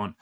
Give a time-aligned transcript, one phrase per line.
[0.00, 0.14] one.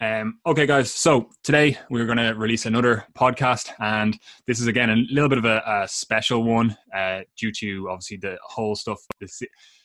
[0.00, 0.92] Um, okay, guys.
[0.92, 5.38] So today we're going to release another podcast, and this is again a little bit
[5.38, 9.28] of a, a special one uh, due to obviously the whole stuff, the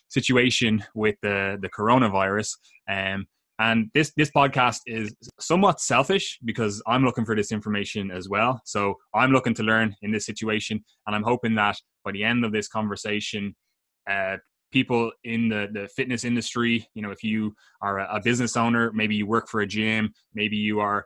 [0.07, 2.51] situation with the the coronavirus.
[2.89, 3.27] Um,
[3.59, 8.61] and this this podcast is somewhat selfish because I'm looking for this information as well.
[8.65, 12.45] So I'm looking to learn in this situation, and I'm hoping that by the end
[12.45, 13.55] of this conversation,
[14.09, 14.37] uh,
[14.71, 19.15] people in the, the fitness industry, you know, if you are a, business owner, maybe
[19.15, 21.05] you work for a gym, maybe you are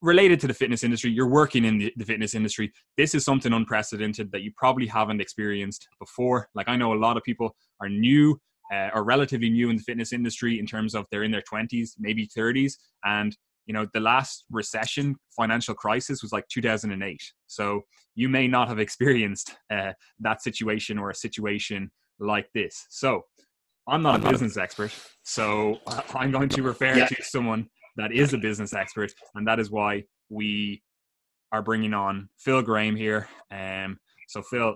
[0.00, 2.72] related to the fitness industry, you're working in the, the, fitness industry.
[2.96, 6.48] This is something unprecedented that you probably haven't experienced before.
[6.54, 8.38] Like I know a lot of people are new
[8.72, 11.92] uh, or relatively new in the fitness industry in terms of they're in their 20s,
[11.98, 13.36] maybe 30s, and
[13.68, 17.82] you know the last recession financial crisis was like 2008 so
[18.16, 22.86] you may not have experienced uh, that situation or a situation like this.
[22.90, 23.22] So
[23.86, 25.78] I'm not a business expert, so
[26.14, 27.06] I'm going to refer yeah.
[27.06, 30.82] to someone that is a business expert, and that is why we
[31.52, 33.28] are bringing on Phil Graham here.
[33.50, 34.74] Um, so Phil,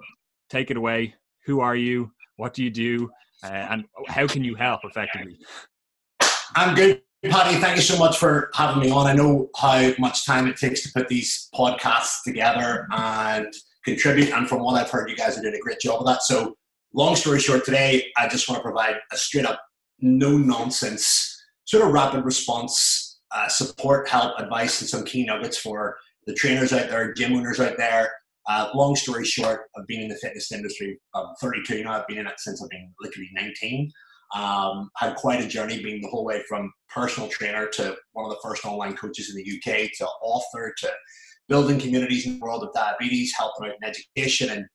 [0.48, 1.14] take it away.
[1.46, 2.10] Who are you?
[2.36, 3.10] What do you do?
[3.44, 5.38] Uh, and how can you help effectively?
[6.56, 7.56] I'm good, Paddy.
[7.56, 9.06] Thank you so much for having me on.
[9.06, 13.52] I know how much time it takes to put these podcasts together and
[13.84, 16.22] contribute, and from what I've heard, you guys are doing a great job of that.
[16.22, 16.56] So
[16.94, 19.60] long story short, today I just want to provide a straight up,
[20.00, 25.96] no nonsense, sort of rapid response uh, support, help, advice, and some key nuggets for
[26.26, 28.12] the trainers out there, gym owners out there.
[28.48, 31.00] Uh, long story short, I've been in the fitness industry.
[31.14, 31.92] I'm 32 now.
[31.92, 33.90] I've been in it since I've been literally 19.
[34.34, 38.30] Um, had quite a journey being the whole way from personal trainer to one of
[38.30, 40.90] the first online coaches in the UK to author to
[41.48, 44.66] building communities in the world of diabetes, helping out in education, and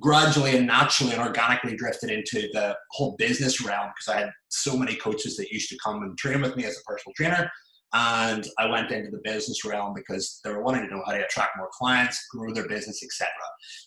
[0.00, 4.76] gradually and naturally and organically drifted into the whole business realm because I had so
[4.76, 7.50] many coaches that used to come and train with me as a personal trainer.
[7.94, 11.24] And I went into the business realm because they were wanting to know how to
[11.24, 13.28] attract more clients, grow their business, etc.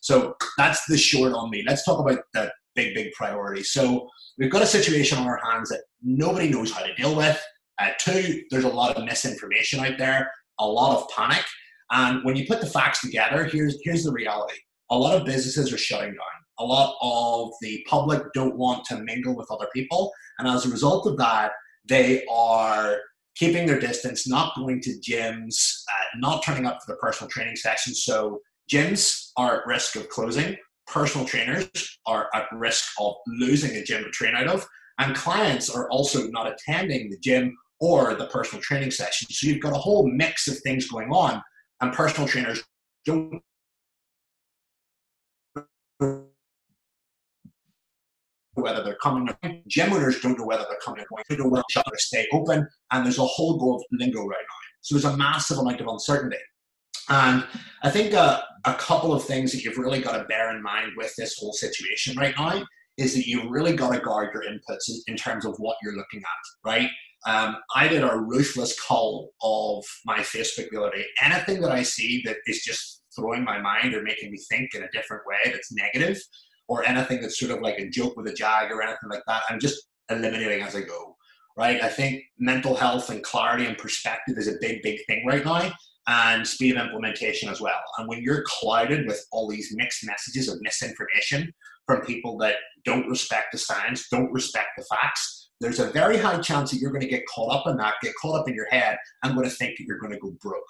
[0.01, 1.63] So that's the short on me.
[1.67, 3.63] Let's talk about the big, big priority.
[3.63, 4.07] So
[4.37, 7.39] we've got a situation on our hands that nobody knows how to deal with.
[7.79, 11.45] Uh, two, there's a lot of misinformation out there, a lot of panic.
[11.91, 14.57] And when you put the facts together, here's here's the reality
[14.91, 16.19] a lot of businesses are shutting down.
[16.59, 20.11] A lot of the public don't want to mingle with other people.
[20.37, 21.53] And as a result of that,
[21.87, 22.97] they are
[23.35, 25.55] keeping their distance, not going to gyms,
[25.89, 28.03] uh, not turning up for the personal training sessions.
[28.03, 28.39] So
[28.71, 30.57] gyms are at risk of closing.
[30.85, 31.69] Personal trainers
[32.05, 34.67] are at risk of losing a gym to train out of.
[34.99, 39.27] And clients are also not attending the gym or the personal training session.
[39.31, 41.41] So you've got a whole mix of things going on.
[41.79, 42.61] And personal trainers
[43.05, 43.41] don't
[48.55, 49.29] whether they're coming.
[49.67, 51.23] Gym owners don't know whether they're coming or going.
[51.29, 52.67] They don't know whether to stay open.
[52.91, 54.55] And there's a whole go of lingo right now.
[54.81, 56.37] So there's a massive amount of uncertainty.
[57.09, 57.45] And
[57.83, 60.91] I think uh, a couple of things that you've really got to bear in mind
[60.95, 62.63] with this whole situation right now
[62.97, 66.19] is that you've really got to guard your inputs in terms of what you're looking
[66.19, 66.89] at, right?
[67.25, 71.05] Um, I did a ruthless cull of my Facebook the other day.
[71.21, 74.83] Anything that I see that is just throwing my mind or making me think in
[74.83, 76.17] a different way that's negative
[76.67, 79.43] or anything that's sort of like a joke with a jag or anything like that.
[79.49, 81.15] I'm just eliminating as I go,
[81.57, 81.81] right?
[81.83, 85.71] I think mental health and clarity and perspective is a big, big thing right now
[86.07, 87.79] and speed of implementation as well.
[87.97, 91.53] And when you're clouded with all these mixed messages of misinformation
[91.85, 92.55] from people that
[92.85, 96.91] don't respect the science, don't respect the facts, there's a very high chance that you're
[96.91, 99.47] going to get caught up in that, get caught up in your head, and going
[99.47, 100.63] to think that you're going to go broke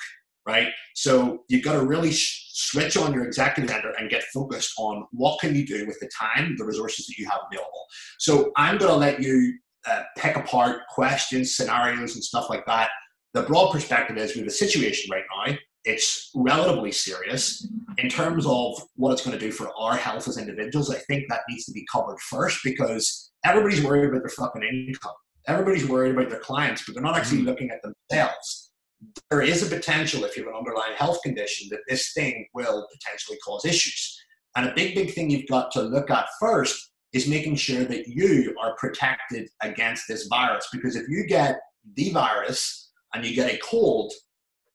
[0.46, 0.70] right?
[0.96, 5.06] So you've got to really sh- switch on your executive vendor and get focused on
[5.12, 7.86] what can you do with the time, the resources that you have available.
[8.20, 9.54] So I'm going to let you
[9.88, 12.90] uh, pick apart questions, scenarios, and stuff like that.
[13.34, 15.56] The broad perspective is we have a situation right now.
[15.84, 20.38] It's relatively serious in terms of what it's going to do for our health as
[20.38, 20.94] individuals.
[20.94, 25.14] I think that needs to be covered first because everybody's worried about their fucking income.
[25.48, 27.48] Everybody's worried about their clients, but they're not actually mm-hmm.
[27.48, 28.71] looking at themselves
[29.30, 32.88] there is a potential if you have an underlying health condition that this thing will
[32.94, 34.18] potentially cause issues.
[34.56, 38.08] And a big, big thing you've got to look at first is making sure that
[38.08, 40.68] you are protected against this virus.
[40.72, 41.60] Because if you get
[41.96, 44.14] the virus and you get a cold,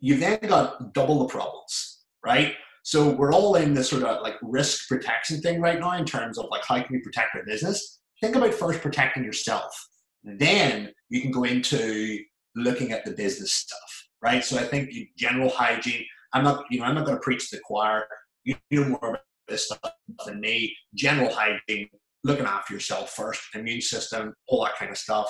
[0.00, 2.54] you've then got double the problems, right?
[2.82, 6.38] So we're all in this sort of like risk protection thing right now in terms
[6.38, 8.00] of like how can we protect our business?
[8.20, 9.74] Think about first protecting yourself.
[10.22, 12.18] Then you can go into
[12.54, 14.44] looking at the business stuff right?
[14.44, 16.04] So I think general hygiene.
[16.32, 18.08] I'm not, you know, I'm not going to preach to the choir.
[18.44, 19.92] You know more about this stuff
[20.26, 20.74] than me.
[20.94, 21.88] General hygiene,
[22.24, 25.28] looking after yourself first, immune system, all that kind of stuff.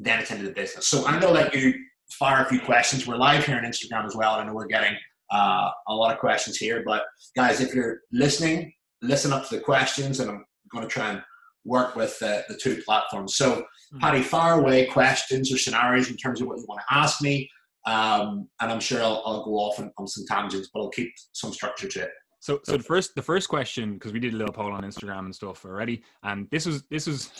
[0.00, 0.88] Then attend to the business.
[0.88, 1.72] So I'm going to let you
[2.10, 3.06] fire a few questions.
[3.06, 4.34] We're live here on Instagram as well.
[4.34, 4.96] I know we're getting
[5.30, 7.04] uh, a lot of questions here, but
[7.36, 11.22] guys, if you're listening, listen up to the questions, and I'm going to try and
[11.64, 13.36] work with uh, the two platforms.
[13.36, 13.98] So, hmm.
[14.00, 17.48] Paddy, fire away questions or scenarios in terms of what you want to ask me.
[17.86, 21.12] Um, and I'm sure I'll, I'll go off on, on, some tangents, but I'll keep
[21.32, 22.10] some structure to it.
[22.40, 25.20] So, so the first the first question because we did a little poll on Instagram
[25.20, 27.30] and stuff already, and this was this was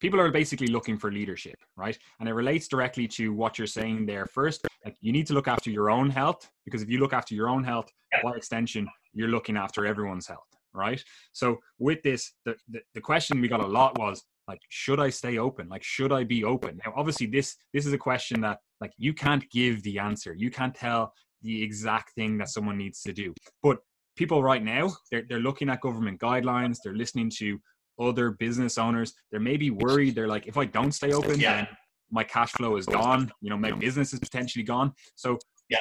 [0.00, 1.98] people are basically looking for leadership, right?
[2.18, 4.26] And it relates directly to what you're saying there.
[4.26, 7.34] First, like you need to look after your own health because if you look after
[7.34, 7.90] your own health,
[8.22, 11.02] by extension, you're looking after everyone's health, right?
[11.32, 15.10] So with this, the, the, the question we got a lot was like, should I
[15.10, 15.68] stay open?
[15.68, 16.80] Like, should I be open?
[16.84, 20.34] Now, obviously, this this is a question that like you can't give the answer.
[20.36, 21.12] You can't tell
[21.42, 23.32] the exact thing that someone needs to do.
[23.62, 23.78] But
[24.16, 26.78] people right now, they're they're looking at government guidelines.
[26.82, 27.58] They're listening to
[27.98, 29.14] other business owners.
[29.30, 30.14] They're maybe worried.
[30.14, 31.56] They're like, if I don't stay open, yeah.
[31.56, 31.68] then
[32.10, 33.30] my cash flow is gone.
[33.40, 34.92] You know, my business is potentially gone.
[35.14, 35.38] So
[35.68, 35.78] yeah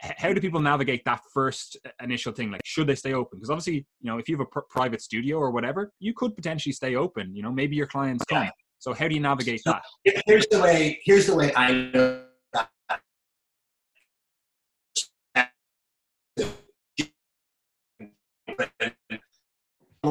[0.00, 3.86] how do people navigate that first initial thing like should they stay open because obviously
[4.00, 6.96] you know if you have a pr- private studio or whatever you could potentially stay
[6.96, 8.50] open you know maybe your clients come yeah.
[8.78, 12.24] so how do you navigate so that here's the way here's the way i know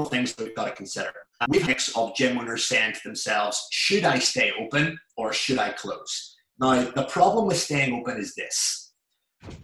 [0.06, 1.12] things that we've got to consider.
[1.48, 5.72] We mix of gym owners saying to themselves, should I stay open or should I
[5.72, 6.36] close?
[6.60, 8.89] Now, the problem with staying open is this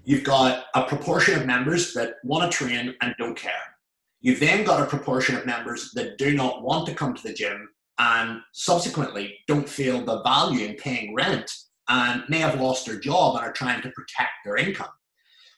[0.03, 3.51] You've got a proportion of members that want to train and don't care.
[4.21, 7.33] You've then got a proportion of members that do not want to come to the
[7.33, 7.69] gym
[7.99, 11.51] and subsequently don't feel the value in paying rent
[11.89, 14.89] and may have lost their job and are trying to protect their income.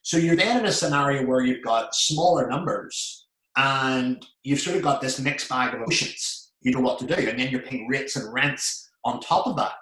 [0.01, 4.83] So you're then in a scenario where you've got smaller numbers and you've sort of
[4.83, 6.51] got this mixed bag of emotions.
[6.61, 9.55] You know what to do, and then you're paying rates and rents on top of
[9.57, 9.73] that.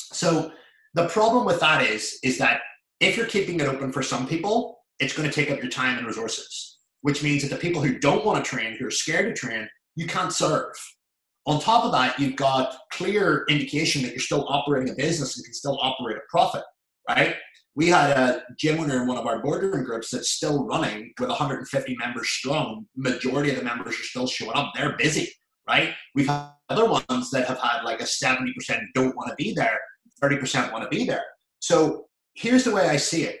[0.00, 0.52] So
[0.94, 2.60] the problem with that is, is that
[3.00, 5.98] if you're keeping it open for some people, it's going to take up your time
[5.98, 9.34] and resources, which means that the people who don't want to train, who are scared
[9.34, 10.72] to train, you can't serve.
[11.46, 15.44] On top of that, you've got clear indication that you're still operating a business and
[15.44, 16.62] can still operate a profit,
[17.08, 17.36] right?
[17.74, 21.28] We had a gym owner in one of our boardroom groups that's still running with
[21.28, 22.86] 150 members strong.
[22.96, 24.72] Majority of the members are still showing up.
[24.74, 25.32] They're busy,
[25.68, 25.94] right?
[26.14, 28.48] We've had other ones that have had like a 70%
[28.94, 29.78] don't want to be there,
[30.20, 31.24] 30% want to be there.
[31.60, 32.07] So
[32.38, 33.38] here's the way I see it.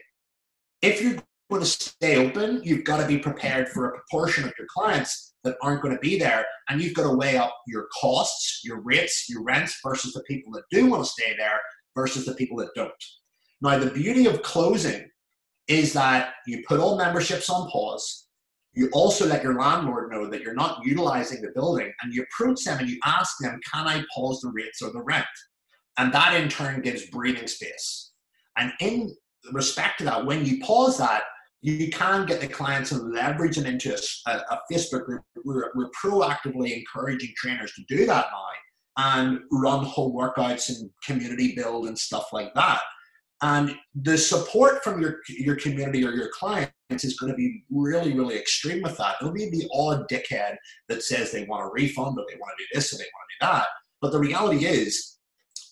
[0.82, 4.52] If you're going to stay open, you've got to be prepared for a proportion of
[4.58, 6.44] your clients that aren't going to be there.
[6.68, 10.52] And you've got to weigh up your costs, your rates, your rents versus the people
[10.52, 11.60] that do want to stay there
[11.96, 12.90] versus the people that don't.
[13.60, 15.08] Now, the beauty of closing
[15.68, 18.26] is that you put all memberships on pause.
[18.74, 22.64] You also let your landlord know that you're not utilizing the building and you approach
[22.64, 25.26] them and you ask them, Can I pause the rates or the rent?
[25.98, 28.07] And that in turn gives breathing space.
[28.58, 29.14] And in
[29.52, 31.22] respect to that, when you pause that,
[31.60, 33.92] you can get the clients and leverage them into
[34.26, 35.22] a, a Facebook group.
[35.44, 38.48] We're, we're proactively encouraging trainers to do that now
[38.98, 42.80] and run home workouts and community build and stuff like that.
[43.40, 48.12] And the support from your your community or your clients is going to be really,
[48.12, 49.14] really extreme with that.
[49.20, 50.56] There'll be the odd dickhead
[50.88, 53.28] that says they want a refund or they want to do this or they want
[53.40, 53.66] to do that.
[54.00, 55.18] But the reality is,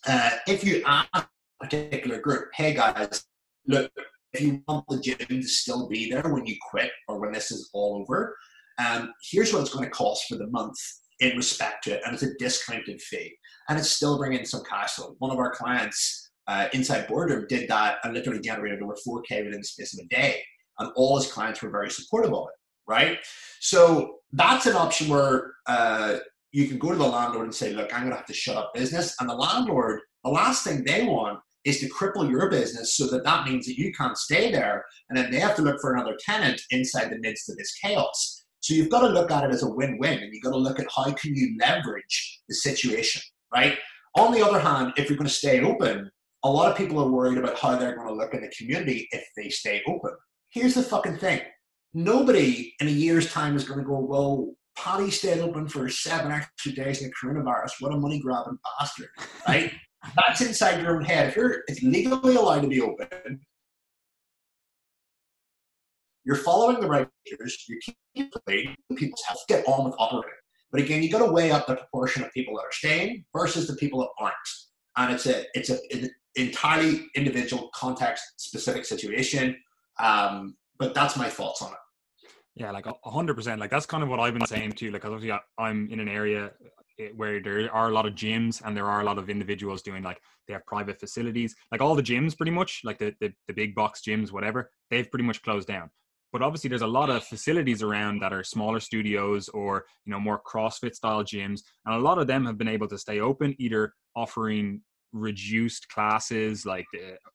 [0.06, 1.28] uh, if you ask
[1.60, 3.24] particular group, hey guys,
[3.66, 3.90] look,
[4.32, 7.50] if you want the gym to still be there when you quit or when this
[7.50, 8.36] is all over,
[8.78, 10.76] um, here's what it's going to cost for the month
[11.20, 13.34] in respect to it, and it's a discounted fee,
[13.68, 15.16] and it's still bringing some cash flow.
[15.18, 19.60] One of our clients uh, inside Boardroom did that and literally generated over 4K within
[19.60, 20.42] the space of a day,
[20.78, 22.54] and all his clients were very supportive of it.
[22.88, 23.18] Right,
[23.60, 26.18] so that's an option where uh,
[26.52, 28.56] you can go to the landlord and say, "Look, I'm going to have to shut
[28.56, 32.96] up business," and the landlord, the last thing they want is to cripple your business
[32.96, 35.80] so that that means that you can't stay there and then they have to look
[35.80, 39.44] for another tenant inside the midst of this chaos so you've got to look at
[39.44, 42.54] it as a win-win and you've got to look at how can you leverage the
[42.54, 43.20] situation
[43.52, 43.76] right
[44.14, 46.08] on the other hand if you're going to stay open
[46.44, 49.08] a lot of people are worried about how they're going to look in the community
[49.11, 50.12] if they stay open
[50.50, 51.40] here's the fucking thing
[51.92, 56.30] nobody in a year's time is going to go well Paddy stayed open for seven
[56.30, 57.70] extra days in the coronavirus.
[57.80, 59.08] What a money grabbing bastard,
[59.49, 59.73] right?
[60.14, 61.28] That's inside your own head.
[61.28, 63.40] If you're it's legally allowed to be open,
[66.25, 67.80] you're following the procedures, you're
[68.14, 70.32] keeping people's health, get on with operating.
[70.72, 73.66] But again, you got to weigh up the proportion of people that are staying versus
[73.66, 74.34] the people that aren't.
[74.96, 79.56] And it's a it's a, an entirely individual context specific situation.
[79.98, 81.78] Um, but that's my thoughts on it.
[82.56, 83.60] Yeah, like hundred percent.
[83.60, 84.90] Like that's kind of what I've been saying too.
[84.90, 86.52] Like obviously I'm in an area
[86.98, 89.82] eh, where there are a lot of gyms and there are a lot of individuals
[89.82, 91.54] doing like they have private facilities.
[91.70, 95.10] Like all the gyms, pretty much, like the the, the big box gyms, whatever, they've
[95.10, 95.90] pretty much closed down.
[96.32, 100.20] But obviously, there's a lot of facilities around that are smaller studios or you know
[100.20, 103.54] more CrossFit style gyms, and a lot of them have been able to stay open,
[103.58, 104.80] either offering
[105.12, 106.86] reduced classes like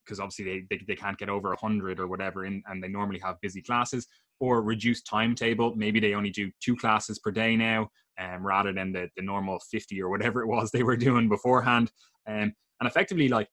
[0.06, 3.20] because obviously they, they, they can't get over 100 or whatever in, and they normally
[3.20, 4.08] have busy classes
[4.40, 5.76] or reduced timetable.
[5.76, 9.60] Maybe they only do two classes per day now um, rather than the, the normal
[9.72, 11.92] 50 or whatever it was they were doing beforehand.
[12.28, 13.48] Um, and effectively like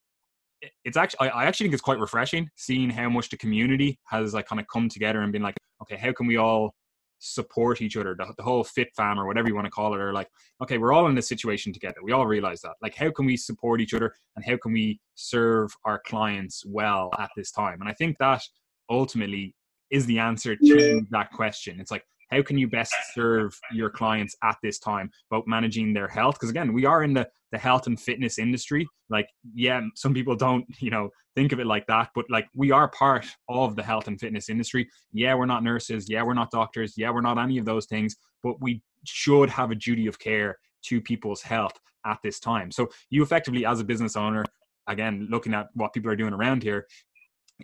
[0.84, 4.46] it's actually I actually think it's quite refreshing seeing how much the community has like
[4.46, 6.74] kind of come together and been like okay how can we all
[7.18, 10.00] support each other the, the whole fit fam or whatever you want to call it
[10.00, 10.28] are like
[10.62, 12.74] okay we're all in this situation together we all realize that.
[12.80, 17.10] Like how can we support each other and how can we serve our clients well
[17.18, 17.80] at this time?
[17.80, 18.42] And i think that
[18.90, 19.54] ultimately
[19.90, 21.80] is the answer to that question.
[21.80, 26.08] It's like how can you best serve your clients at this time about managing their
[26.08, 26.34] health?
[26.34, 30.36] Because again we are in the the health and fitness industry like yeah some people
[30.36, 33.82] don't you know think of it like that but like we are part of the
[33.82, 34.88] health and fitness industry.
[35.12, 36.06] Yeah we're not nurses.
[36.08, 36.94] Yeah we're not doctors.
[36.96, 40.58] Yeah we're not any of those things but we should have a duty of care
[40.86, 42.72] to people's health at this time.
[42.72, 44.44] So you effectively as a business owner
[44.88, 46.86] again looking at what people are doing around here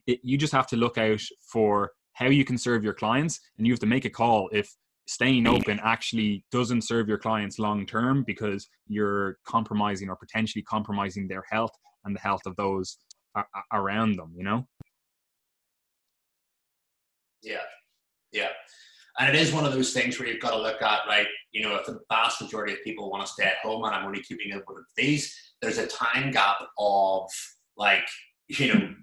[0.07, 3.67] it, you just have to look out for how you can serve your clients and
[3.67, 4.73] you have to make a call if
[5.07, 11.29] staying open actually doesn't serve your clients long term because you're compromising or potentially compromising
[11.29, 11.73] their health
[12.05, 12.99] and the health of those
[13.73, 14.67] around them you know?
[17.43, 17.59] Yeah.
[18.33, 18.49] Yeah.
[19.19, 21.63] And it is one of those things where you've got to look at right you
[21.63, 24.21] know if the vast majority of people want to stay at home and i'm only
[24.23, 27.31] keeping it with these there's a time gap of
[27.77, 28.07] like
[28.49, 28.95] you know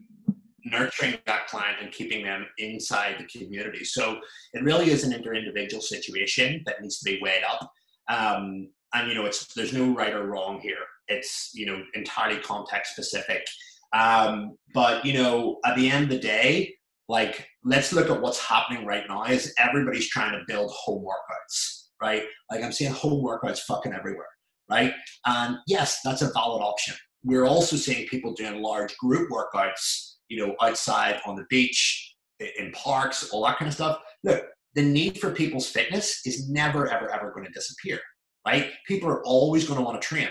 [0.71, 3.83] nurturing that client and keeping them inside the community.
[3.83, 4.19] So
[4.53, 7.71] it really is an inter-individual situation that needs to be weighed up.
[8.09, 10.83] Um, and you know, it's there's no right or wrong here.
[11.07, 13.45] It's you know entirely context specific.
[13.93, 16.73] Um, but you know, at the end of the day,
[17.07, 19.23] like let's look at what's happening right now.
[19.25, 22.23] Is everybody's trying to build home workouts, right?
[22.49, 24.29] Like I'm seeing home workouts fucking everywhere,
[24.69, 24.93] right?
[25.25, 26.95] And yes, that's a valid option.
[27.23, 32.71] We're also seeing people doing large group workouts you know, outside on the beach, in
[32.71, 33.99] parks, all that kind of stuff.
[34.23, 34.45] Look,
[34.75, 37.99] the need for people's fitness is never, ever, ever going to disappear,
[38.47, 38.71] right?
[38.87, 40.29] People are always going to want to train.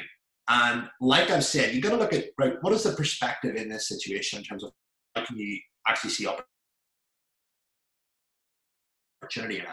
[0.48, 3.68] And like I've said, you've got to look at, right, what is the perspective in
[3.68, 4.72] this situation in terms of
[5.14, 6.26] how can you actually see
[9.22, 9.68] opportunity in it?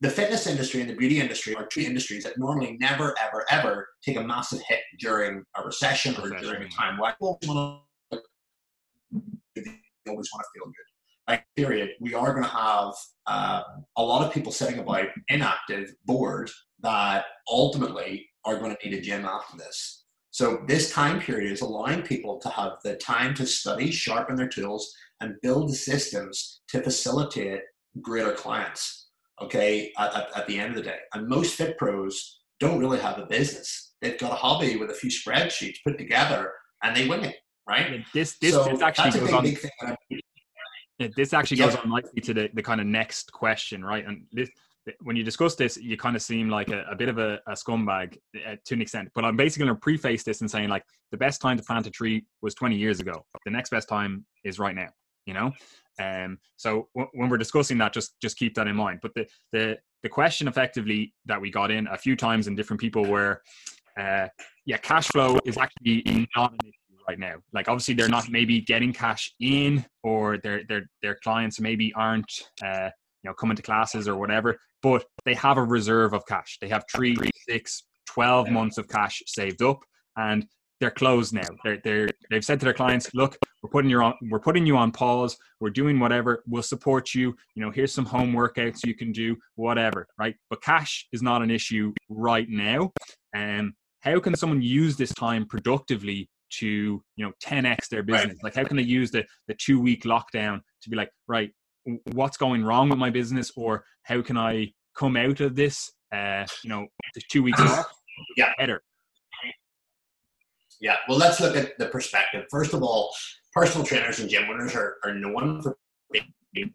[0.00, 3.88] The fitness industry and the beauty industry are two industries that normally never, ever, ever
[4.04, 7.46] take a massive hit during a recession or during a time like, they
[10.10, 11.28] always want to feel good.
[11.28, 12.92] Like, period, we are going to have
[13.26, 13.62] uh,
[13.96, 19.00] a lot of people sitting about inactive, bored, that ultimately are going to need a
[19.00, 20.04] gym after this.
[20.30, 24.48] So this time period is allowing people to have the time to study, sharpen their
[24.48, 27.60] tools, and build the systems to facilitate
[28.02, 29.08] greater clients.
[29.42, 33.00] Okay, at, at, at the end of the day, and most fit pros don't really
[33.00, 33.94] have a business.
[34.00, 36.52] They've got a hobby with a few spreadsheets put together,
[36.84, 38.04] and they win it right?
[38.12, 39.44] This this, so this actually goes on.
[39.44, 40.20] Big
[41.16, 44.06] this actually goes on nicely to the, the kind of next question, right?
[44.06, 44.48] And this,
[45.02, 47.52] when you discuss this, you kind of seem like a, a bit of a, a
[47.52, 48.16] scumbag
[48.46, 49.08] uh, to an extent.
[49.14, 51.86] But I'm basically going to preface this and saying like the best time to plant
[51.86, 53.24] a tree was 20 years ago.
[53.44, 54.88] The next best time is right now.
[55.26, 55.52] You know,
[56.02, 58.98] um, so w- when we're discussing that, just just keep that in mind.
[59.00, 62.78] But the the the question effectively that we got in a few times in different
[62.78, 63.40] people were,
[63.98, 64.28] uh,
[64.66, 67.36] yeah, cash flow is actually not an issue right now.
[67.52, 72.30] Like obviously they're not maybe getting cash in or their their their clients maybe aren't
[72.64, 72.90] uh,
[73.22, 76.58] you know coming to classes or whatever, but they have a reserve of cash.
[76.60, 77.16] They have three,
[77.48, 79.80] six, 12 months of cash saved up
[80.16, 80.46] and
[80.80, 81.48] they're closed now.
[81.62, 84.76] They're, they're, they've said to their clients, look, we're putting you on, we're putting you
[84.76, 85.36] on pause.
[85.60, 86.42] We're doing whatever.
[86.46, 87.34] We'll support you.
[87.54, 90.34] You know, here's some home workouts you can do, whatever, right?
[90.50, 92.92] But cash is not an issue right now.
[93.34, 98.36] And um, how can someone use this time productively to you know 10x their business?
[98.42, 98.44] Right.
[98.44, 101.50] like how can they use the the two week lockdown to be like right
[102.12, 106.46] what's going wrong with my business or how can i come out of this uh
[106.62, 107.86] you know the two weeks off
[108.36, 108.52] yeah.
[108.58, 108.82] better?
[110.80, 112.46] Yeah well let's look at the perspective.
[112.50, 113.14] First of all
[113.52, 115.76] personal trainers and gym owners are, are known for
[116.52, 116.72] being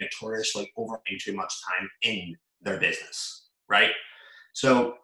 [0.00, 3.90] notoriously overpaying too much time in their business right?
[4.52, 4.94] So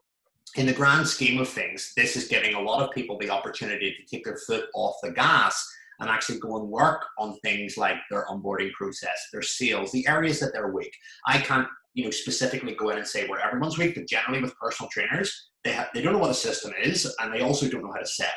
[0.56, 3.94] in the grand scheme of things, this is giving a lot of people the opportunity
[3.94, 5.66] to take their foot off the gas
[6.00, 10.40] and actually go and work on things like their onboarding process, their sales, the areas
[10.40, 10.92] that they're weak.
[11.26, 14.58] I can't, you know, specifically go in and say where everyone's weak, but generally with
[14.58, 17.82] personal trainers, they have, they don't know what a system is, and they also don't
[17.82, 18.28] know how to sell.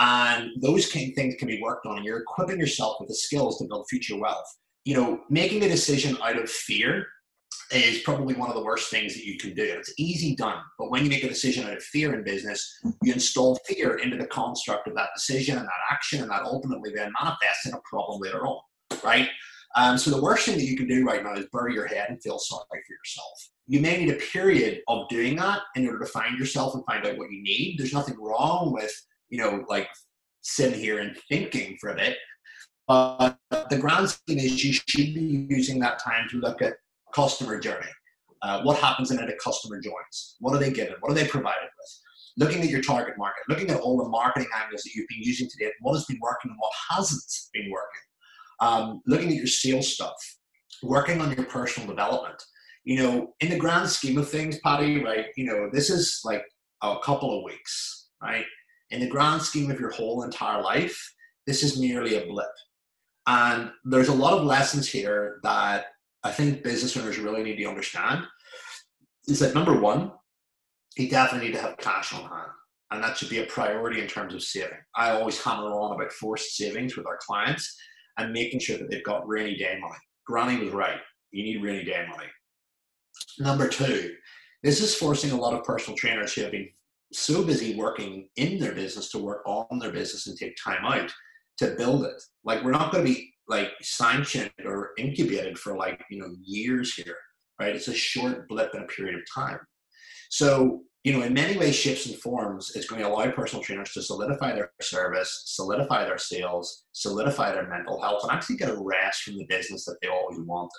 [0.00, 3.14] And those kind of things can be worked on, and you're equipping yourself with the
[3.14, 4.46] skills to build future wealth.
[4.84, 7.06] You know, making a decision out of fear
[7.70, 9.62] is probably one of the worst things that you can do.
[9.62, 13.12] It's easy done, but when you make a decision out of fear in business, you
[13.12, 17.12] install fear into the construct of that decision and that action, and that ultimately then
[17.20, 18.60] manifests in a problem later on,
[19.04, 19.28] right?
[19.76, 22.06] Um, so the worst thing that you can do right now is bury your head
[22.08, 23.50] and feel sorry for yourself.
[23.66, 27.06] You may need a period of doing that in order to find yourself and find
[27.06, 27.76] out what you need.
[27.78, 28.92] There's nothing wrong with,
[29.28, 29.88] you know, like
[30.40, 32.16] sitting here and thinking for a bit.
[32.86, 36.74] But the grand scheme is you should be using that time to look at
[37.14, 37.86] customer journey.
[38.42, 40.36] Uh, what happens in it a customer joins?
[40.40, 40.94] What are they given?
[41.00, 42.46] What are they provided with?
[42.46, 45.48] Looking at your target market, looking at all the marketing angles that you've been using
[45.50, 48.00] today, what has been working and what hasn't been working.
[48.60, 50.16] Um, looking at your sales stuff,
[50.82, 52.40] working on your personal development.
[52.84, 55.26] You know, in the grand scheme of things, Paddy, right?
[55.36, 56.44] You know, this is like
[56.82, 58.46] a couple of weeks, right?
[58.90, 60.96] In the grand scheme of your whole entire life,
[61.46, 62.46] this is merely a blip.
[63.26, 65.86] And there's a lot of lessons here that
[66.24, 68.24] I think business owners really need to understand
[69.26, 70.12] is that number one,
[70.96, 72.50] you definitely need to have cash on hand.
[72.90, 74.78] And that should be a priority in terms of saving.
[74.96, 77.76] I always hammer on about forced savings with our clients
[78.16, 79.98] and making sure that they've got rainy day money.
[80.26, 80.98] Granny was right.
[81.30, 82.28] You need rainy day money.
[83.38, 84.14] Number two,
[84.62, 86.68] this is forcing a lot of personal trainers who have been
[87.12, 91.12] so busy working in their business to work on their business and take time out
[91.58, 92.20] to build it.
[92.44, 96.94] Like we're not going to be like sanctioned or incubated for like you know years
[96.94, 97.16] here
[97.60, 97.74] right?
[97.74, 99.58] It's a short blip in a period of time.
[100.30, 103.92] So you know in many ways shifts and forms it's going to allow personal trainers
[103.92, 108.76] to solidify their service solidify their sales solidify their mental health and actually get a
[108.76, 110.70] rest from the business that they always wanted.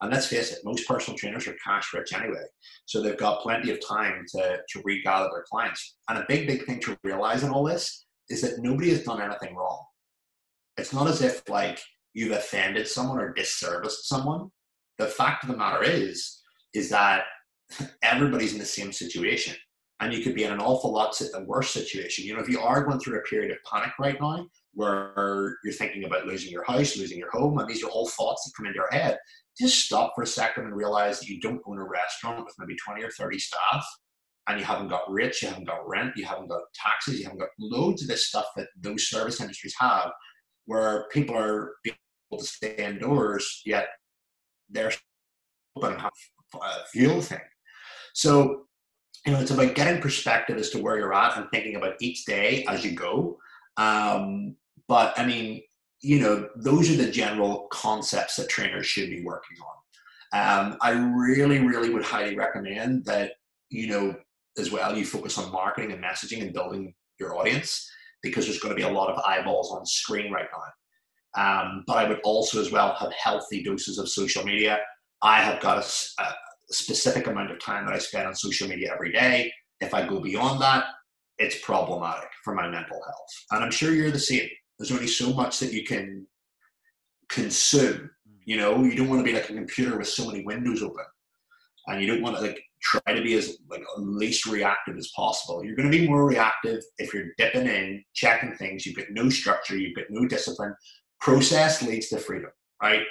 [0.00, 2.44] And let's face it most personal trainers are cash rich anyway
[2.86, 5.96] so they've got plenty of time to, to regather their clients.
[6.08, 9.22] And a big big thing to realize in all this is that nobody has done
[9.22, 9.84] anything wrong.
[10.76, 11.80] It's not as if like
[12.14, 14.48] you've offended someone or disserviced someone.
[14.98, 16.40] The fact of the matter is,
[16.74, 17.24] is that
[18.02, 19.56] everybody's in the same situation.
[20.00, 22.24] And you could be in an awful lot a worse situation.
[22.24, 25.72] You know, if you are going through a period of panic right now, where you're
[25.74, 28.66] thinking about losing your house, losing your home, and these are all thoughts that come
[28.66, 29.16] into your head,
[29.58, 32.76] just stop for a second and realize that you don't own a restaurant with maybe
[32.84, 33.86] 20 or 30 staff,
[34.48, 37.38] and you haven't got rates, you haven't got rent, you haven't got taxes, you haven't
[37.38, 40.10] got loads of this stuff that those service industries have,
[40.66, 41.96] where people are being
[42.32, 43.88] to stay indoors, yet
[44.70, 44.92] they're
[45.76, 47.40] open a fuel thing.
[48.14, 48.66] So,
[49.26, 52.24] you know, it's about getting perspective as to where you're at and thinking about each
[52.24, 53.38] day as you go.
[53.76, 54.56] Um,
[54.88, 55.62] but I mean,
[56.00, 59.76] you know, those are the general concepts that trainers should be working on.
[60.34, 63.32] Um, I really, really would highly recommend that,
[63.70, 64.16] you know,
[64.58, 67.90] as well, you focus on marketing and messaging and building your audience
[68.22, 70.62] because there's going to be a lot of eyeballs on screen right now.
[71.34, 74.78] Um, but I would also as well have healthy doses of social media.
[75.22, 76.34] I have got a, a
[76.70, 79.52] specific amount of time that I spend on social media every day.
[79.80, 80.84] If I go beyond that,
[81.38, 83.44] it's problematic for my mental health.
[83.50, 84.48] And I'm sure you're the same.
[84.78, 86.26] There's only so much that you can
[87.28, 88.10] consume.
[88.44, 91.04] You know, you don't want to be like a computer with so many windows open.
[91.86, 95.64] And you don't want to like try to be as like least reactive as possible.
[95.64, 98.84] You're going to be more reactive if you're dipping in, checking things.
[98.84, 100.74] You've got no structure, you've got no discipline,
[101.20, 102.50] process leads to freedom,
[102.82, 103.02] right?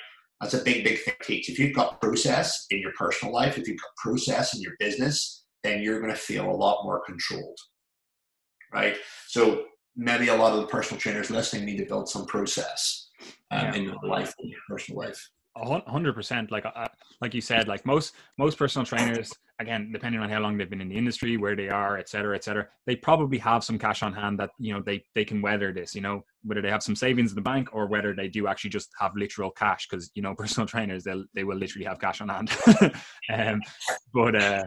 [0.41, 1.49] That's a big, big thing teach.
[1.49, 5.45] If you've got process in your personal life, if you've got process in your business,
[5.63, 7.57] then you're going to feel a lot more controlled,
[8.73, 8.97] right?
[9.27, 13.09] So maybe a lot of the personal trainers listening need to build some process
[13.51, 13.75] um, yeah.
[13.75, 16.51] in your life, in your personal life hundred percent.
[16.51, 16.87] Like, uh,
[17.19, 20.81] like you said, like most most personal trainers, again, depending on how long they've been
[20.81, 24.03] in the industry, where they are, et cetera, et cetera, they probably have some cash
[24.03, 25.93] on hand that you know they they can weather this.
[25.93, 28.69] You know, whether they have some savings in the bank or whether they do actually
[28.71, 32.21] just have literal cash, because you know, personal trainers they they will literally have cash
[32.21, 32.49] on hand.
[33.33, 33.61] um,
[34.13, 34.63] but uh,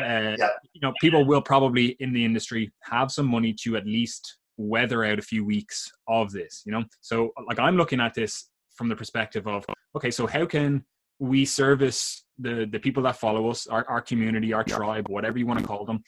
[0.00, 0.48] uh, yeah.
[0.72, 5.04] you know, people will probably in the industry have some money to at least weather
[5.04, 6.62] out a few weeks of this.
[6.66, 10.46] You know, so like I'm looking at this from the perspective of okay so how
[10.46, 10.82] can
[11.18, 15.46] we service the the people that follow us our, our community our tribe whatever you
[15.46, 16.00] want to call them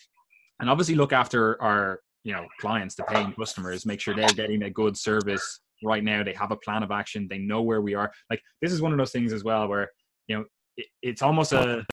[0.61, 4.63] and obviously look after our you know clients the paying customers make sure they're getting
[4.63, 7.95] a good service right now they have a plan of action they know where we
[7.95, 8.13] are.
[8.29, 9.89] Like this is one of those things as well where
[10.29, 10.45] you know
[10.77, 11.85] it, it's almost a,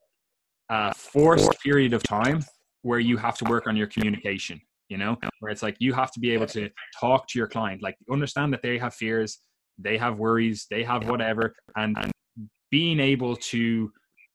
[0.70, 2.44] a forced period of time
[2.82, 4.60] where you have to work on your communication
[4.90, 7.82] you know, where it's like you have to be able to talk to your client,
[7.82, 9.40] like understand that they have fears,
[9.78, 11.96] they have worries, they have whatever, and
[12.72, 13.92] being able to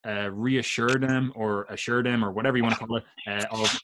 [0.07, 3.79] uh, reassure them or assure them or whatever you want to call it uh, of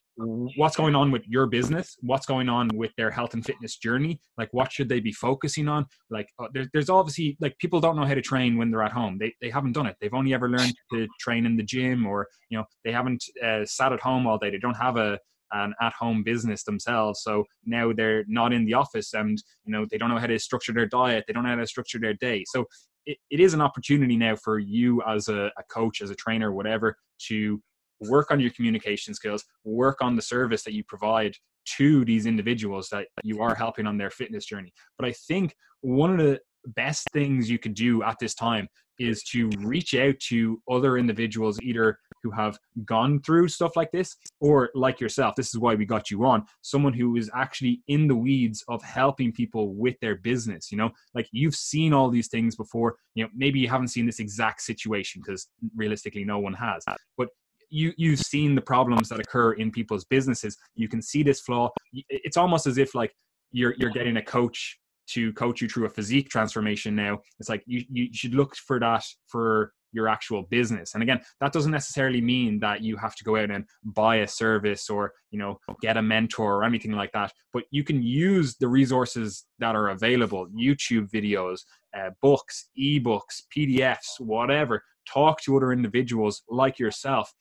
[0.57, 4.21] what's going on with your business what's going on with their health and fitness journey
[4.38, 5.85] like what should they be focusing on?
[6.11, 8.92] Like uh, there, there's obviously like people don't know how to train when they're at
[8.92, 9.18] home.
[9.18, 9.97] They, they haven't done it.
[10.01, 13.64] They've only ever learned to train in the gym or you know they haven't uh,
[13.64, 14.51] sat at home all day.
[14.51, 15.18] They don't have a
[15.53, 17.23] an at-home business themselves.
[17.23, 20.39] So now they're not in the office and you know they don't know how to
[20.39, 22.45] structure their diet they don't know how to structure their day.
[22.47, 22.67] So
[23.07, 26.53] it, it is an opportunity now for you as a, a coach as a trainer
[26.53, 26.97] whatever
[27.29, 27.61] to
[28.01, 31.35] work on your communication skills work on the service that you provide
[31.77, 34.73] to these individuals that you are helping on their fitness journey.
[34.99, 39.23] But i think one of the best things you could do at this time is
[39.25, 44.71] to reach out to other individuals either who have gone through stuff like this or
[44.75, 45.35] like yourself.
[45.37, 46.45] This is why we got you on.
[46.63, 50.91] Someone who is actually in the weeds of helping people with their business you know?
[51.15, 52.97] Like you've seen all these things before.
[53.15, 56.85] You know maybe you haven't seen this exact situation because realistically no one has.
[57.17, 57.29] But
[57.71, 60.57] you you've seen the problems that occur in people's businesses.
[60.75, 61.71] You can see this flaw.
[61.93, 63.15] It's almost as if like
[63.53, 67.62] you're you're getting a coach to coach you through a physique transformation now it's like
[67.66, 70.94] you, you should look for that for your actual business.
[70.94, 74.29] And again that doesn't necessarily mean that you have to go out and buy a
[74.29, 78.57] service or you know get a mentor or anything like that but you can use
[78.57, 81.61] the resources that are available youtube videos
[81.97, 84.83] uh, books ebooks pdfs whatever.
[85.11, 87.33] Talk to other individuals like yourself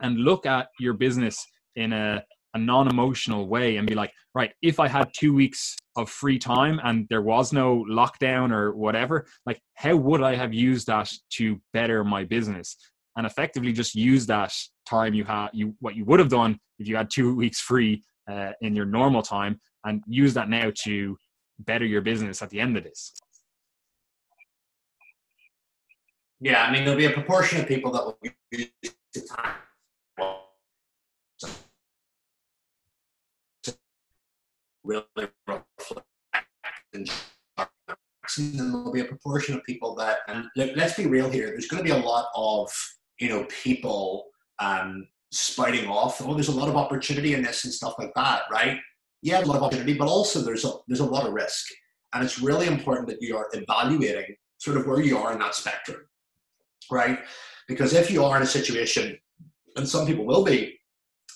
[0.00, 2.22] and look at your business in a
[2.54, 6.80] a non-emotional way and be like right if i had two weeks of free time
[6.84, 11.60] and there was no lockdown or whatever like how would i have used that to
[11.72, 12.76] better my business?
[13.16, 14.54] And effectively just use that
[14.88, 18.02] time you had you what you would have done if you had two weeks free
[18.30, 21.16] uh, in your normal time and use that now to
[21.58, 23.12] better your business at the end of this.
[26.40, 28.18] Yeah i mean there'll be a proportion of people that will
[28.50, 28.70] use
[29.14, 29.56] the time
[34.84, 35.04] really
[35.46, 36.06] reflect
[36.94, 37.10] and
[38.36, 41.84] there'll be a proportion of people that and let's be real here there's going to
[41.84, 42.70] be a lot of
[43.18, 44.26] you know people
[44.58, 48.42] um spiting off oh there's a lot of opportunity in this and stuff like that
[48.50, 48.78] right?
[49.22, 51.66] Yeah a lot of opportunity but also there's a there's a lot of risk.
[52.14, 55.54] And it's really important that you are evaluating sort of where you are in that
[55.54, 56.00] spectrum
[56.90, 57.20] right?
[57.68, 59.16] Because if you are in a situation
[59.76, 60.78] and some people will be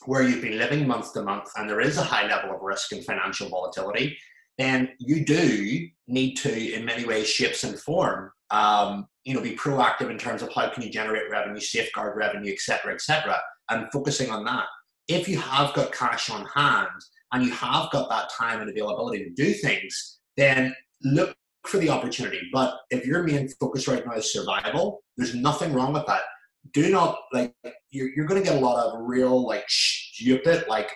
[0.07, 2.93] where you've been living month to month and there is a high level of risk
[2.93, 4.17] and financial volatility,
[4.59, 9.57] then you do need to, in many ways, shapes and form, um, you know, be
[9.57, 13.39] proactive in terms of how can you generate revenue, safeguard revenue, et cetera, et cetera,
[13.71, 14.67] and focusing on that.
[15.09, 16.89] If you have got cash on hand
[17.33, 21.35] and you have got that time and availability to do things, then look
[21.67, 22.41] for the opportunity.
[22.53, 26.23] But if your main focus right now is survival, there's nothing wrong with that
[26.73, 27.55] do not like
[27.91, 30.91] you're, you're going to get a lot of real like stupid like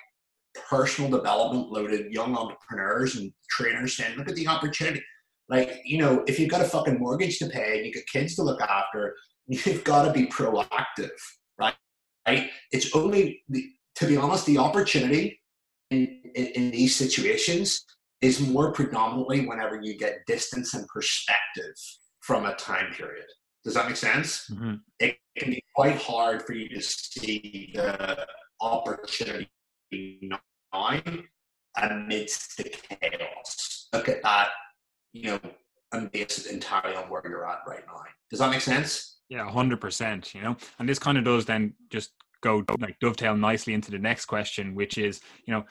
[0.68, 5.02] personal development loaded young entrepreneurs and trainers saying look at the opportunity.
[5.48, 8.36] Like you know if you've got a fucking mortgage to pay and you've got kids
[8.36, 9.14] to look after
[9.46, 11.10] you've got to be proactive
[11.58, 11.74] right?
[12.26, 12.50] Right?
[12.72, 13.64] It's only the,
[13.96, 15.40] to be honest the opportunity
[15.90, 17.84] in, in, in these situations
[18.20, 21.74] is more predominantly whenever you get distance and perspective
[22.20, 23.26] from a time period
[23.64, 24.48] does that make sense?
[24.50, 24.74] Mm-hmm.
[24.98, 28.26] It can be quite hard for you to see the
[28.60, 29.50] opportunity
[30.22, 30.40] now
[31.76, 33.88] amidst the chaos.
[33.92, 34.48] Look at that,
[35.12, 35.40] you know,
[35.92, 38.02] and base it entirely on where you're at right now.
[38.30, 39.18] Does that make sense?
[39.28, 40.34] Yeah, hundred percent.
[40.34, 43.98] You know, and this kind of does then just go like dovetail nicely into the
[43.98, 45.64] next question, which is, you know,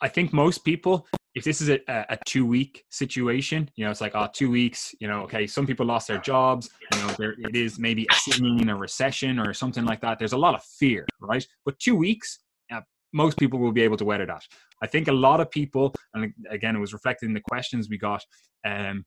[0.00, 4.00] I think most people, if this is a, a two week situation, you know, it's
[4.00, 7.34] like, oh, two weeks, you know, okay, some people lost their jobs, you know, there
[7.38, 10.18] it is maybe assuming in a recession or something like that.
[10.18, 11.44] There's a lot of fear, right?
[11.64, 12.38] But two weeks,
[12.72, 14.42] uh, most people will be able to weather that.
[14.82, 17.98] I think a lot of people, and again, it was reflected in the questions we
[17.98, 18.22] got,
[18.64, 19.04] um,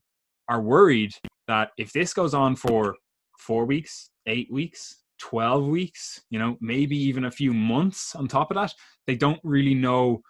[0.48, 1.12] are worried
[1.46, 2.94] that if this goes on for
[3.38, 8.50] four weeks, eight weeks, 12 weeks, you know, maybe even a few months on top
[8.50, 8.72] of that,
[9.06, 10.20] they don't really know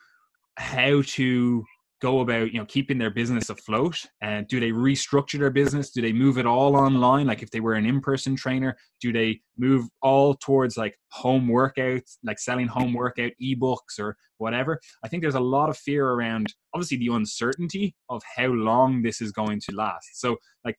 [0.56, 1.64] how to
[2.00, 4.04] go about you know keeping their business afloat?
[4.20, 5.90] And do they restructure their business?
[5.90, 7.26] Do they move it all online?
[7.26, 12.16] Like if they were an in-person trainer do they move all towards like home workouts
[12.24, 14.80] like selling home workout ebooks or whatever?
[15.04, 19.20] I think there's a lot of fear around obviously the uncertainty of how long this
[19.20, 20.20] is going to last.
[20.20, 20.76] So like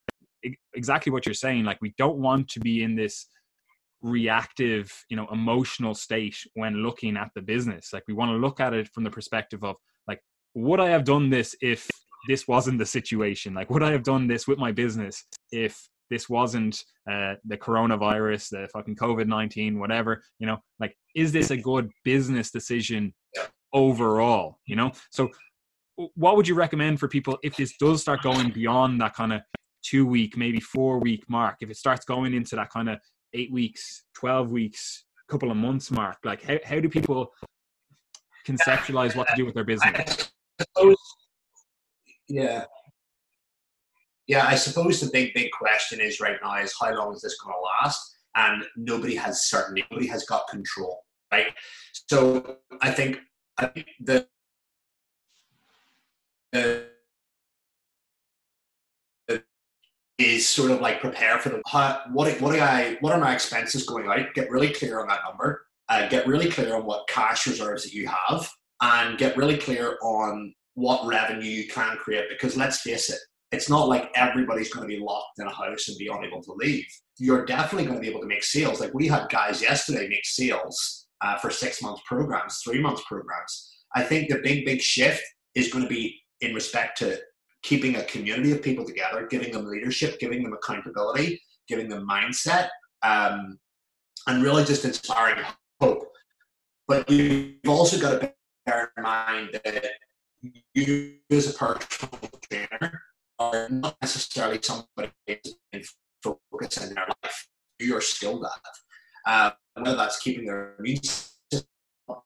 [0.74, 3.28] exactly what you're saying like we don't want to be in this
[4.02, 7.92] reactive you know emotional state when looking at the business.
[7.94, 9.76] Like we want to look at it from the perspective of
[10.60, 11.90] would I have done this if
[12.28, 13.54] this wasn't the situation?
[13.54, 18.50] Like, would I have done this with my business if this wasn't uh, the coronavirus,
[18.50, 20.24] the fucking COVID 19, whatever?
[20.40, 23.14] You know, like, is this a good business decision
[23.74, 24.60] overall?
[24.66, 25.30] You know, so
[26.16, 29.42] what would you recommend for people if this does start going beyond that kind of
[29.84, 31.58] two week, maybe four week mark?
[31.62, 33.00] If it starts going into that kind of
[33.34, 37.32] eight weeks, 12 weeks, couple of months mark, like, how, how do people
[38.48, 40.32] conceptualize what to do with their business?
[40.62, 40.98] Suppose,
[42.28, 42.66] yeah.
[44.28, 47.40] Yeah, I suppose the big, big question is right now is how long is this
[47.40, 48.18] going to last?
[48.36, 49.84] And nobody has certainty.
[49.90, 51.00] Nobody has got control,
[51.32, 51.48] right?
[52.10, 53.20] So I think,
[53.58, 54.28] I think the,
[56.52, 56.86] the
[60.20, 63.86] is sort of like prepare for the how, what what I what are my expenses
[63.86, 64.34] going out?
[64.36, 65.66] Get really clear on that number.
[65.88, 68.48] Uh, get really clear on what cash reserves that you have,
[68.82, 72.30] and get really clear on what revenue you can create.
[72.30, 73.20] Because let's face it,
[73.52, 76.54] it's not like everybody's going to be locked in a house and be unable to
[76.54, 76.86] leave.
[77.18, 78.80] You're definitely going to be able to make sales.
[78.80, 83.70] Like we had guys yesterday make sales uh, for six month programs, three month programs.
[83.96, 85.24] I think the big, big shift
[85.56, 87.20] is going to be in respect to
[87.64, 92.70] keeping a community of people together, giving them leadership, giving them accountability, giving them mindset,
[93.04, 93.58] um,
[94.28, 95.44] and really just inspiring
[95.82, 96.08] hope.
[96.88, 98.34] But you've also got to
[98.66, 99.86] bear in mind that
[100.74, 103.02] you as a personal trainer
[103.40, 107.48] are not necessarily somebody who's focus in their life.
[107.80, 109.32] You're skilled at.
[109.32, 111.68] Uh, whether that's keeping their immune system,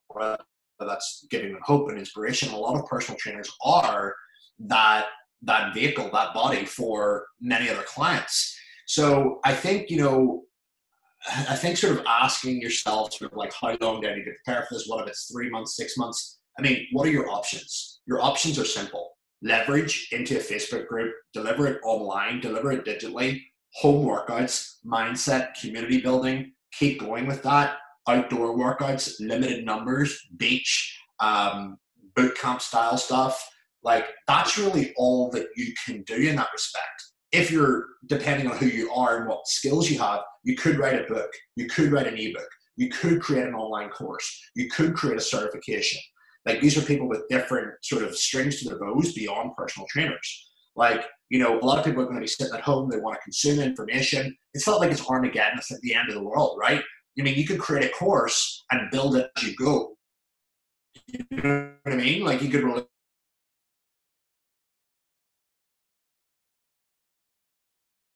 [0.08, 0.38] whether
[0.80, 2.52] that's giving them hope and inspiration.
[2.52, 4.14] A lot of personal trainers are
[4.60, 5.06] that
[5.42, 8.58] that vehicle, that body for many other clients.
[8.86, 10.44] So I think you know
[11.26, 14.32] I think sort of asking yourself sort of like how long do I need to
[14.44, 14.86] prepare for this?
[14.86, 16.38] What if it's three months, six months?
[16.58, 18.00] I mean, what are your options?
[18.06, 19.10] Your options are simple.
[19.42, 23.42] Leverage into a Facebook group, deliver it online, deliver it digitally,
[23.74, 27.76] home workouts, mindset, community building, keep going with that.
[28.06, 31.78] Outdoor workouts, limited numbers, beach, um,
[32.14, 33.50] boot camp style stuff.
[33.82, 37.02] Like that's really all that you can do in that respect
[37.34, 41.00] if you're depending on who you are and what skills you have, you could write
[41.00, 44.94] a book, you could write an ebook, you could create an online course, you could
[44.94, 46.00] create a certification.
[46.46, 50.50] Like these are people with different sort of strings to their bows beyond personal trainers.
[50.76, 52.98] Like, you know, a lot of people are going to be sitting at home, they
[52.98, 54.36] want to consume information.
[54.52, 56.82] It's not like it's Armageddon, it's at the end of the world, right?
[57.18, 59.96] I mean, you could create a course and build it as you go.
[61.30, 62.24] You know what I mean?
[62.24, 62.64] Like you could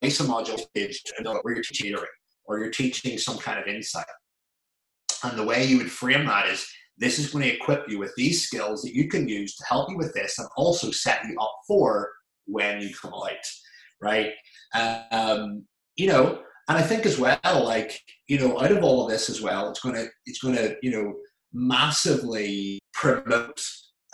[0.03, 1.03] a module page
[1.43, 1.97] where you're teaching
[2.45, 4.07] or you're teaching some kind of insight.
[5.23, 8.13] And the way you would frame that is this is going to equip you with
[8.17, 11.37] these skills that you can use to help you with this and also set you
[11.41, 12.11] up for
[12.47, 13.37] when you come out,
[14.01, 14.33] right?
[14.75, 15.65] Um,
[15.97, 19.31] you know, and I think as well, like you know, out of all of this
[19.31, 21.15] as well, it's gonna it's gonna you know
[21.53, 23.61] massively promote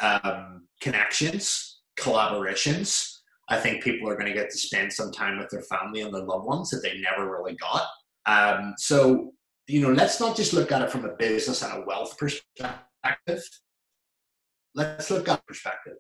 [0.01, 3.14] um, connections, collaborations,
[3.49, 6.15] I think people are going to get to spend some time with their family and
[6.15, 7.87] their loved ones that they never really got.
[8.27, 9.33] Um, so,
[9.67, 13.43] you know, let's not just look at it from a business and a wealth perspective.
[14.75, 15.95] Let's look at perspective.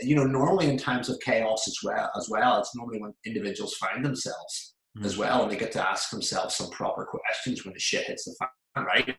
[0.00, 3.74] You know, normally in times of chaos as well, as well, it's normally when individuals
[3.74, 5.06] find themselves mm-hmm.
[5.06, 8.24] as well, and they get to ask themselves some proper questions when the shit hits
[8.24, 9.16] the fan, right?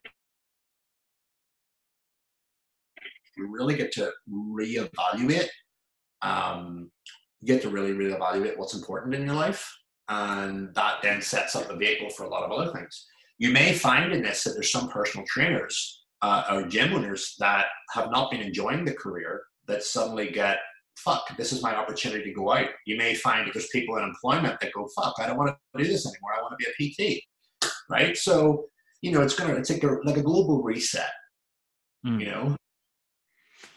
[3.35, 5.49] You really get to reevaluate
[6.23, 6.89] um,
[7.41, 9.71] you get to really, really evaluate what's important in your life.
[10.09, 13.05] And that then sets up the vehicle for a lot of other things.
[13.37, 17.65] You may find in this that there's some personal trainers uh, or gym owners that
[17.93, 20.57] have not been enjoying the career that suddenly get,
[20.95, 22.69] fuck, this is my opportunity to go out.
[22.85, 25.83] You may find that there's people in employment that go, fuck, I don't want to
[25.83, 26.31] do this anymore.
[26.37, 27.21] I want to be a PT.
[27.89, 28.17] Right.
[28.17, 28.65] So,
[29.01, 31.11] you know, it's going to, it's like a, like a global reset,
[32.05, 32.19] mm.
[32.19, 32.55] you know?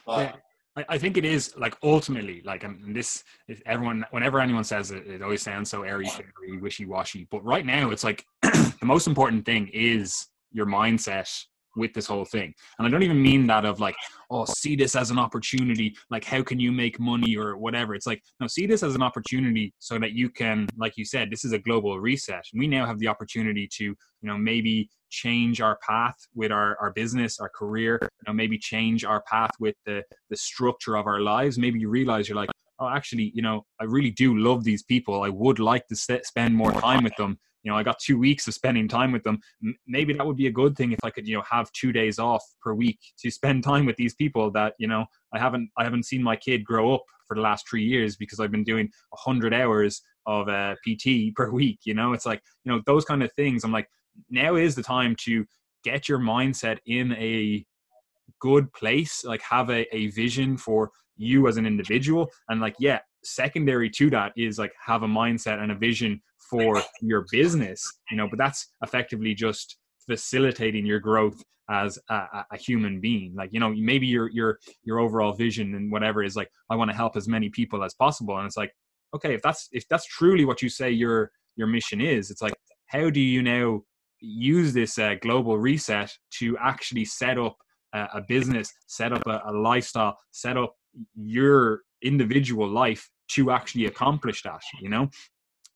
[0.06, 0.40] But, yeah
[0.88, 5.06] I, think it is like ultimately like and this is everyone whenever anyone says it
[5.06, 9.44] it always sounds so airy fairy wishy-washy but right now it's like the most important
[9.44, 11.44] thing is your mindset
[11.76, 12.54] with this whole thing.
[12.78, 13.96] And I don't even mean that of like,
[14.30, 17.94] oh, see this as an opportunity, like how can you make money or whatever.
[17.94, 21.30] It's like, no, see this as an opportunity so that you can, like you said,
[21.30, 22.44] this is a global reset.
[22.54, 26.92] We now have the opportunity to, you know, maybe change our path with our, our
[26.92, 31.20] business, our career, you know, maybe change our path with the the structure of our
[31.20, 31.58] lives.
[31.58, 35.22] Maybe you realize you're like, oh, actually, you know, I really do love these people.
[35.22, 37.38] I would like to spend more time with them.
[37.62, 39.38] You know i got two weeks of spending time with them.
[39.86, 42.18] Maybe that would be a good thing if i could you know have two days
[42.18, 45.84] off per week to spend time with these people that you know i haven't i
[45.84, 48.88] haven't seen my kid grow up for the last three years because i've been doing
[49.10, 52.12] 100 hours of uh, pt per week you know?
[52.12, 53.64] It's like you know those kind of things.
[53.64, 53.88] I'm like
[54.28, 55.44] now is the time to
[55.84, 57.64] get your mindset in a
[58.40, 62.30] good place like have a, a vision for you as an individual.
[62.48, 66.82] And like yeah secondary to that is like have a mindset and a vision for
[67.00, 73.00] your business you know but that's effectively just facilitating your growth as a, a, human
[73.00, 73.32] being.
[73.34, 76.90] Like you know maybe your your your overall vision and whatever is like i want
[76.90, 78.36] to help as many people as possible.
[78.36, 78.72] And it's like
[79.14, 82.54] okay if that's if that's truly what you say your your mission is it's like
[82.86, 83.80] how do you now
[84.20, 87.56] use this uh, global reset to actually set up
[87.94, 90.74] a, a business set up a, a lifestyle set up
[91.14, 95.08] your individual life to actually accomplish that you know?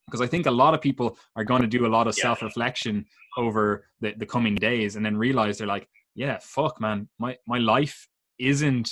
[0.07, 2.22] Because i think a lot of people are going to do a lot of yeah.
[2.22, 3.05] self-reflection
[3.37, 7.09] over the, the coming days and then realize they're like yeah fuck man.
[7.18, 8.90] My my life isn't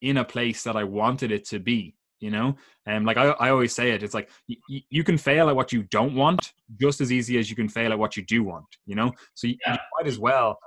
[0.00, 2.56] in a place that i wanted it to be you know?
[2.86, 5.56] And um, like I, I always say it it's like y- you can fail at
[5.56, 8.42] what you don't want just as easy as you can fail at what you do
[8.42, 9.12] want you know?
[9.34, 9.74] So you, yeah.
[9.74, 10.58] you might as well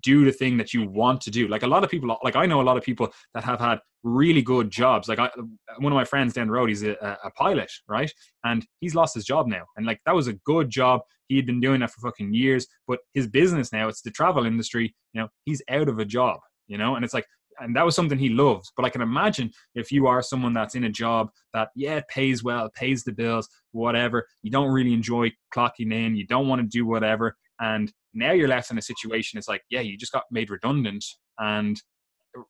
[0.00, 1.48] do the thing that you want to do.
[1.48, 3.78] Like a lot of people, like I know a lot of people that have had
[4.02, 5.08] really good jobs.
[5.08, 5.30] Like I,
[5.78, 6.92] one of my friends down the road, he's a,
[7.24, 8.12] a pilot, right?
[8.44, 9.64] And he's lost his job now.
[9.76, 11.00] And like that was a good job.
[11.28, 12.66] He had been doing that for fucking years.
[12.86, 14.94] But his business now, it's the travel industry.
[15.12, 16.40] You know, he's out of a job.
[16.66, 17.26] You know, and it's like,
[17.60, 18.70] and that was something he loved.
[18.76, 22.44] But I can imagine if you are someone that's in a job that yeah, pays
[22.44, 24.26] well, pays the bills, whatever.
[24.42, 26.14] You don't really enjoy clocking in.
[26.14, 29.62] You don't want to do whatever and now you're left in a situation, it's like,
[29.70, 31.04] yeah, you just got made redundant.
[31.38, 31.80] And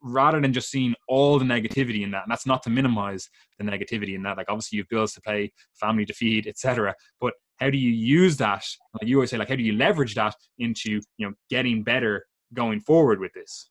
[0.02, 3.64] rather than just seeing all the negativity in that, and that's not to minimize the
[3.64, 6.94] negativity in that, like obviously you've bills to pay, family to feed, etc.
[7.20, 8.64] But how do you use that?
[8.94, 12.26] Like you always say, like how do you leverage that into you know getting better
[12.54, 13.70] going forward with this?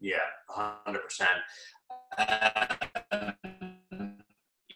[0.00, 0.16] Yeah,
[0.48, 1.30] hundred percent.
[2.18, 3.32] Uh,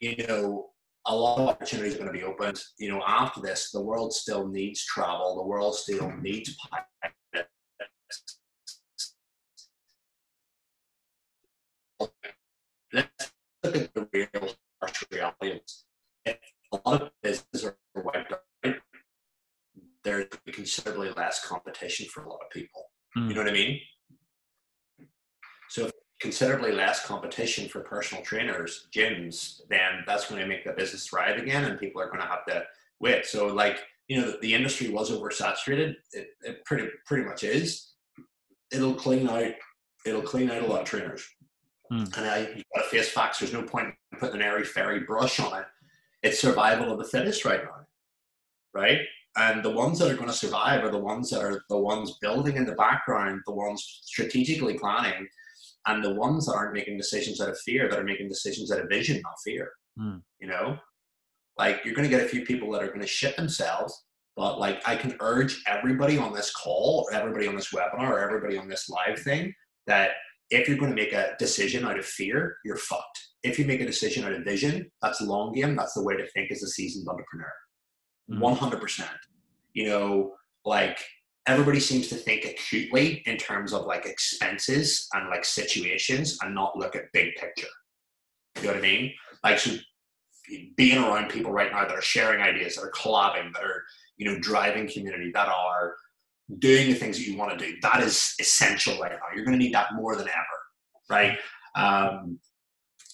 [0.01, 0.71] you know,
[1.07, 2.61] a lot of opportunities are going to be opened.
[2.79, 5.37] You know, after this, the world still needs travel.
[5.37, 7.49] The world still needs pilots.
[12.93, 15.61] Let's look at the real harsh reality.
[16.25, 16.39] If
[16.73, 18.75] a lot of businesses are wiped out,
[20.05, 22.91] there's considerably less competition for a lot of people.
[23.17, 23.29] Mm.
[23.29, 23.81] You know what I mean?
[25.69, 30.73] So if considerably less competition for personal trainers, gyms, then that's going to make the
[30.73, 32.65] business thrive again, and people are going to have to
[33.01, 33.27] wait.
[33.27, 35.97] So, like you know, the, the industry was oversaturated.
[36.13, 37.93] It, it pretty pretty much is.
[38.73, 39.53] It'll clean out.
[40.05, 41.27] It'll clean out a lot of trainers.
[41.93, 42.17] Mm.
[42.17, 43.39] And I, you got to face facts.
[43.39, 45.67] There's no point in putting an airy fairy brush on it.
[46.23, 47.87] It's survival of the fittest right now,
[48.75, 49.01] right?
[49.37, 52.19] And the ones that are going to survive are the ones that are the ones
[52.21, 55.29] building in the background, the ones strategically planning,
[55.87, 58.81] and the ones that aren't making decisions out of fear that are making decisions out
[58.81, 60.21] of vision not fear mm.
[60.41, 60.77] you know
[61.59, 64.05] like you're going to get a few people that are going to shit themselves
[64.37, 68.19] but like i can urge everybody on this call or everybody on this webinar or
[68.21, 69.53] everybody on this live thing
[69.87, 70.11] that
[70.51, 73.81] if you're going to make a decision out of fear you're fucked if you make
[73.81, 76.69] a decision out of vision that's long game that's the way to think as a
[76.69, 77.53] seasoned entrepreneur
[78.31, 78.39] mm.
[78.39, 79.09] 100%
[79.75, 80.33] you know
[80.65, 80.99] like
[81.47, 86.77] everybody seems to think acutely in terms of like expenses and like situations and not
[86.77, 87.69] look at big picture.
[88.57, 89.13] You know what I mean?
[89.45, 89.77] Like so
[90.77, 93.83] being around people right now that are sharing ideas, that are collabing, that are,
[94.17, 95.95] you know, driving community, that are
[96.59, 99.19] doing the things that you want to do, that is essential right now.
[99.35, 101.39] You're going to need that more than ever, right?
[101.75, 102.39] Um,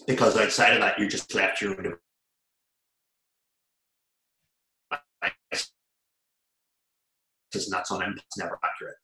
[0.07, 1.77] because outside of that, you're just left your
[7.53, 8.97] because nuts on him is never accurate.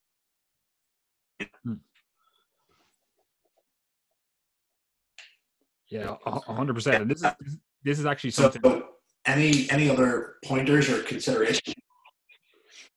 [1.64, 1.74] Hmm.
[5.90, 7.02] Yeah, hundred percent.
[7.02, 8.62] And this is this is actually something.
[8.62, 8.88] So,
[9.26, 11.74] any any other pointers or considerations?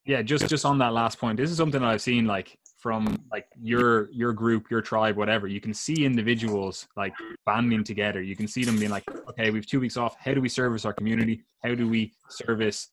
[0.05, 3.23] Yeah, just just on that last point, this is something that I've seen like from
[3.31, 5.47] like your your group, your tribe, whatever.
[5.47, 7.13] You can see individuals like
[7.45, 8.21] banding together.
[8.21, 10.15] You can see them being like, okay, we've two weeks off.
[10.19, 11.43] How do we service our community?
[11.63, 12.89] How do we service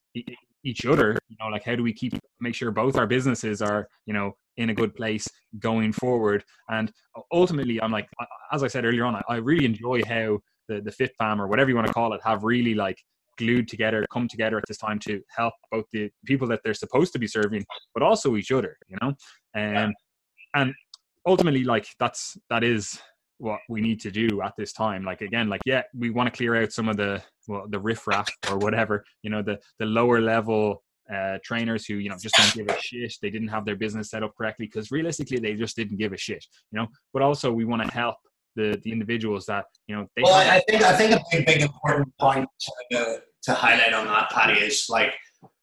[0.65, 3.87] each other you know like how do we keep make sure both our businesses are
[4.05, 5.25] you know in a good place
[5.59, 6.43] going forward?
[6.69, 6.91] And
[7.31, 8.09] ultimately i'm like
[8.51, 11.69] as i said earlier on i, really enjoy how the the fit fam or whatever
[11.69, 12.97] you want to call it have really like
[13.37, 17.13] glued together come together at this time to help both the people that they're supposed
[17.13, 19.13] to be serving but also each other you know?
[19.55, 19.93] Um,
[20.55, 20.73] and
[21.25, 22.99] ultimately like that's that is
[23.39, 25.03] what we need to do at this time.
[25.03, 28.29] Like again, like yeah, we want to clear out some of the well the riffraff
[28.49, 30.83] or whatever, you know, the the lower level
[31.13, 33.13] uh, trainers who you know just don't give a shit.
[33.21, 36.17] They didn't have their business set up correctly because realistically they just didn't give a
[36.17, 36.45] shit.
[36.71, 38.15] You know, but also we want to help
[38.55, 40.07] the the individuals that you know.
[40.21, 42.47] well, I think I think a big big important point
[42.91, 45.13] to, to highlight on that, Paddy, is like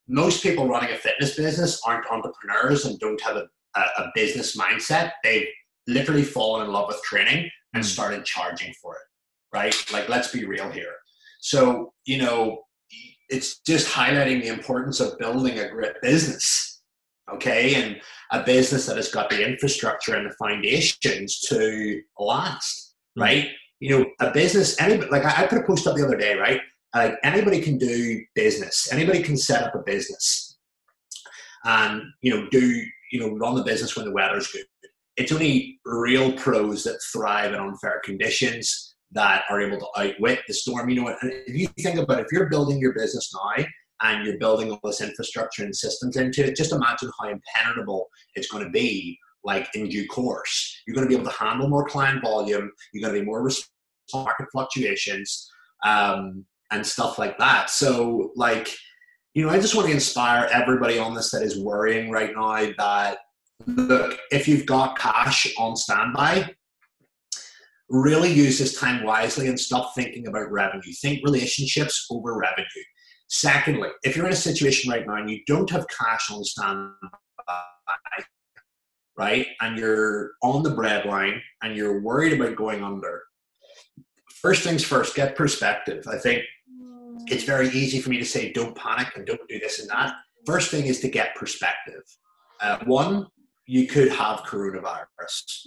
[0.09, 4.57] most people running a fitness business aren't entrepreneurs and don't have a, a, a business
[4.57, 5.13] mindset.
[5.23, 5.47] They've
[5.87, 7.87] literally fallen in love with training and mm.
[7.87, 9.03] started charging for it,
[9.53, 9.75] right?
[9.93, 10.95] Like, let's be real here.
[11.47, 12.65] So, you know,
[13.29, 16.83] it's just highlighting the importance of building a great business,
[17.33, 17.77] okay?
[17.77, 18.01] And
[18.33, 23.23] a business that has got the infrastructure and the foundations to last, mm.
[23.23, 23.49] right?
[23.79, 26.35] You know, a business, any, like I, I put a post up the other day,
[26.35, 26.61] right?
[26.93, 28.93] Like anybody can do business.
[28.93, 30.59] Anybody can set up a business,
[31.65, 32.83] and you know do
[33.13, 34.65] you know run the business when the weather's good.
[35.17, 40.55] It's only real pros that thrive in unfair conditions that are able to outwit the
[40.55, 40.89] storm.
[40.89, 43.65] You know, if you think about it, if you're building your business now
[44.03, 48.49] and you're building all this infrastructure and systems into it, just imagine how impenetrable it's
[48.49, 50.83] going to be like in due course.
[50.87, 52.71] You're going to be able to handle more client volume.
[52.93, 53.71] You're going to be more responsive
[54.11, 55.51] to market fluctuations.
[55.85, 57.71] Um, and stuff like that.
[57.71, 58.69] So, like,
[59.35, 62.73] you know, I just want to inspire everybody on this that is worrying right now
[62.79, 63.19] that
[63.67, 66.55] look, if you've got cash on standby,
[67.89, 70.93] really use this time wisely and stop thinking about revenue.
[71.01, 72.67] Think relationships over revenue.
[73.29, 76.93] Secondly, if you're in a situation right now and you don't have cash on standby,
[79.17, 83.23] right, and you're on the breadline and you're worried about going under,
[84.29, 86.05] first things first, get perspective.
[86.09, 86.45] I think
[87.27, 90.15] it's very easy for me to say, don't panic and don't do this and that.
[90.45, 92.03] First thing is to get perspective.
[92.61, 93.27] Uh, one,
[93.67, 95.67] you could have coronavirus,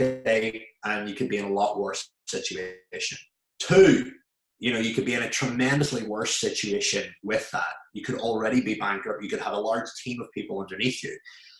[0.00, 3.18] okay, and you could be in a lot worse situation.
[3.58, 4.12] Two,
[4.58, 7.72] you know, you could be in a tremendously worse situation with that.
[7.94, 9.22] You could already be bankrupt.
[9.22, 11.16] You could have a large team of people underneath you.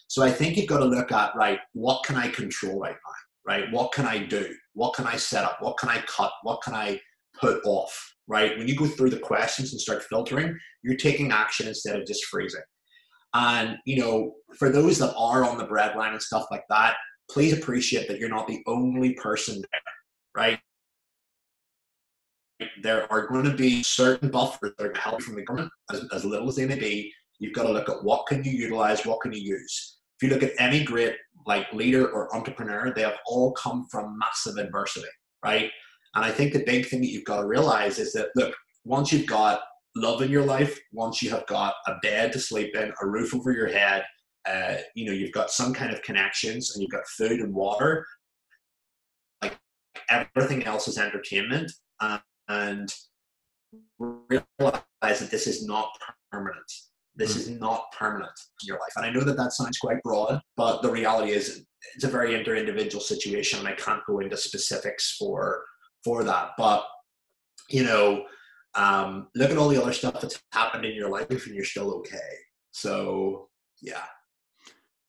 [0.09, 3.53] So I think you've got to look at, right, what can I control right now?
[3.53, 3.72] Right?
[3.72, 4.55] What can I do?
[4.74, 5.59] What can I set up?
[5.61, 6.32] What can I cut?
[6.43, 7.01] What can I
[7.41, 8.11] put off?
[8.30, 8.57] right?
[8.57, 12.24] When you go through the questions and start filtering, you're taking action instead of just
[12.26, 12.62] freezing.
[13.34, 16.95] And, you know, for those that are on the breadline and stuff like that,
[17.31, 19.81] please appreciate that you're not the only person there,
[20.35, 20.59] right?
[22.83, 26.24] There are going to be certain buffers that are help from the government, as, as
[26.24, 27.12] little as they may be.
[27.39, 29.99] You've got to look at what can you utilize, what can you use.
[30.20, 31.14] If you look at any great
[31.47, 35.09] like leader or entrepreneur, they have all come from massive adversity,
[35.43, 35.70] right?
[36.14, 38.55] And I think the big thing that you've got to realize is that, look,
[38.85, 39.62] once you've got
[39.97, 43.35] love in your life, once you have got a bed to sleep in, a roof
[43.35, 44.05] over your head,
[44.49, 48.07] uh, you know, you've got some kind of connections and you've got food and water,
[49.43, 49.59] like
[50.11, 51.70] everything else is entertainment.
[52.49, 52.93] and
[53.99, 55.91] realize that this is not
[56.32, 56.72] permanent.
[57.14, 58.32] This is not permanent
[58.62, 58.93] in your life.
[58.97, 61.64] And I know that that sounds quite broad, but the reality is
[61.95, 65.64] it's a very inter-individual situation and I can't go into specifics for
[66.05, 66.53] for that.
[66.57, 66.84] But
[67.68, 68.24] you know,
[68.74, 71.93] um, look at all the other stuff that's happened in your life, and you're still
[71.97, 72.18] okay.
[72.72, 73.49] So
[73.82, 74.05] yeah.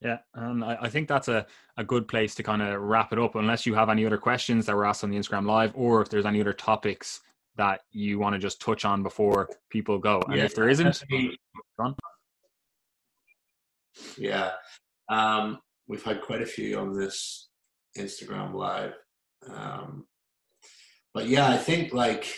[0.02, 1.46] Yeah, and I, I think that's a,
[1.78, 3.36] a good place to kind of wrap it up.
[3.36, 6.10] Unless you have any other questions that were asked on the Instagram Live, or if
[6.10, 7.22] there's any other topics
[7.58, 10.22] that you want to just touch on before people go.
[10.28, 11.04] And yeah, if there isn't.
[14.18, 14.52] Yeah,
[15.10, 17.50] um, we've had quite a few on this
[17.98, 18.94] Instagram Live.
[19.48, 20.08] Um,
[21.14, 22.34] but yeah, I think like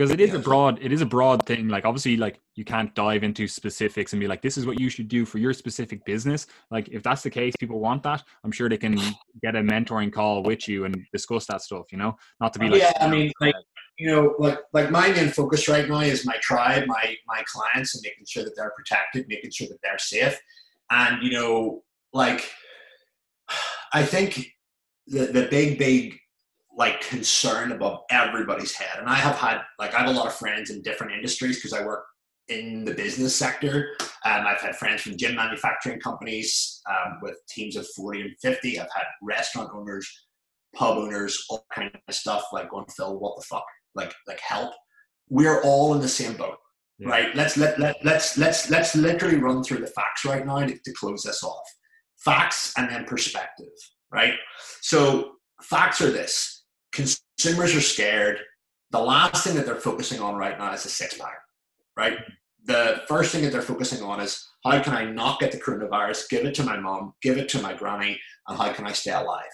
[0.00, 2.64] because it is yeah, a broad it is a broad thing like obviously like you
[2.64, 5.52] can't dive into specifics and be like this is what you should do for your
[5.52, 6.46] specific business.
[6.70, 8.98] Like if that's the case people want that i'm sure they can
[9.42, 12.16] get a mentoring call with you and discuss that stuff you know?
[12.40, 13.54] Not to be oh, like yeah i mean like
[13.98, 17.94] you know like like my main focus right now is my tribe my my clients
[17.94, 20.40] and making sure that they're protected making sure that they're safe.
[20.90, 21.82] And you know
[22.14, 22.50] like
[23.92, 24.46] i think
[25.08, 26.18] the the big big
[26.76, 28.98] like concern above everybody's head.
[28.98, 31.72] And I have had like I have a lot of friends in different industries because
[31.72, 32.04] I work
[32.48, 33.90] in the business sector.
[34.24, 38.78] Um, I've had friends from gym manufacturing companies um, with teams of 40 and 50.
[38.78, 40.10] I've had restaurant owners,
[40.74, 43.64] pub owners, all kind of stuff like going, Phil, what the fuck?
[43.94, 44.72] Like, like help.
[45.28, 46.58] We're all in the same boat,
[46.98, 47.08] yeah.
[47.08, 47.34] right?
[47.36, 50.92] Let's let, let let's let's let's literally run through the facts right now to, to
[50.92, 51.62] close this off.
[52.18, 53.68] Facts and then perspective,
[54.12, 54.34] right?
[54.82, 56.59] So facts are this
[56.92, 58.38] consumers are scared.
[58.90, 61.38] The last thing that they're focusing on right now is a six pack,
[61.96, 62.18] right?
[62.64, 66.28] The first thing that they're focusing on is how can I not get the coronavirus,
[66.28, 69.12] give it to my mom, give it to my granny, and how can I stay
[69.12, 69.50] alive?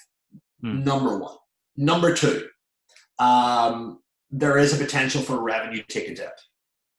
[0.60, 0.82] Hmm.
[0.82, 1.36] Number one.
[1.76, 2.48] Number two,
[3.18, 6.32] um, there is a potential for revenue to take a dip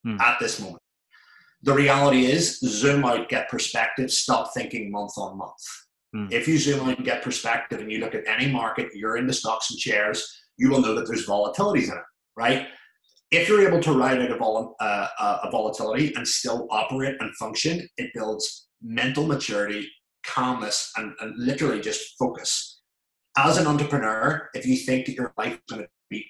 [0.04, 0.20] hmm.
[0.20, 0.82] at this moment.
[1.62, 5.64] The reality is, zoom out, get perspective, stop thinking month on month.
[6.14, 6.32] Mm.
[6.32, 9.32] If you zoom in, and get perspective and you look at any market, you're into
[9.32, 12.04] stocks and shares, you will know that there's volatilities in it,
[12.36, 12.66] right?
[13.30, 15.08] If you're able to ride out a, vol- uh,
[15.44, 19.86] a volatility and still operate and function, it builds mental maturity,
[20.24, 22.80] calmness, and, and literally just focus.
[23.36, 26.26] As an entrepreneur, if you think that your life is going to be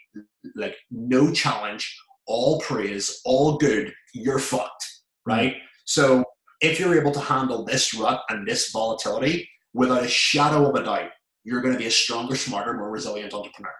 [0.57, 4.85] like no challenge, all praise, all good, you're fucked,
[5.25, 5.55] right?
[5.55, 5.61] Mm.
[5.85, 6.25] So
[6.61, 10.85] if you're able to handle this rut and this volatility, without a shadow of a
[10.85, 11.11] doubt,
[11.45, 13.73] you're going to be a stronger, smarter, more resilient entrepreneur.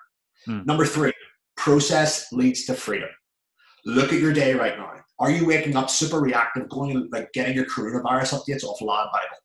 [0.47, 0.61] Hmm.
[0.65, 1.13] Number three,
[1.57, 3.09] process leads to freedom.
[3.85, 4.93] Look at your day right now.
[5.21, 9.37] Are you waking up super reactive, going like getting your coronavirus updates off Lad Bible?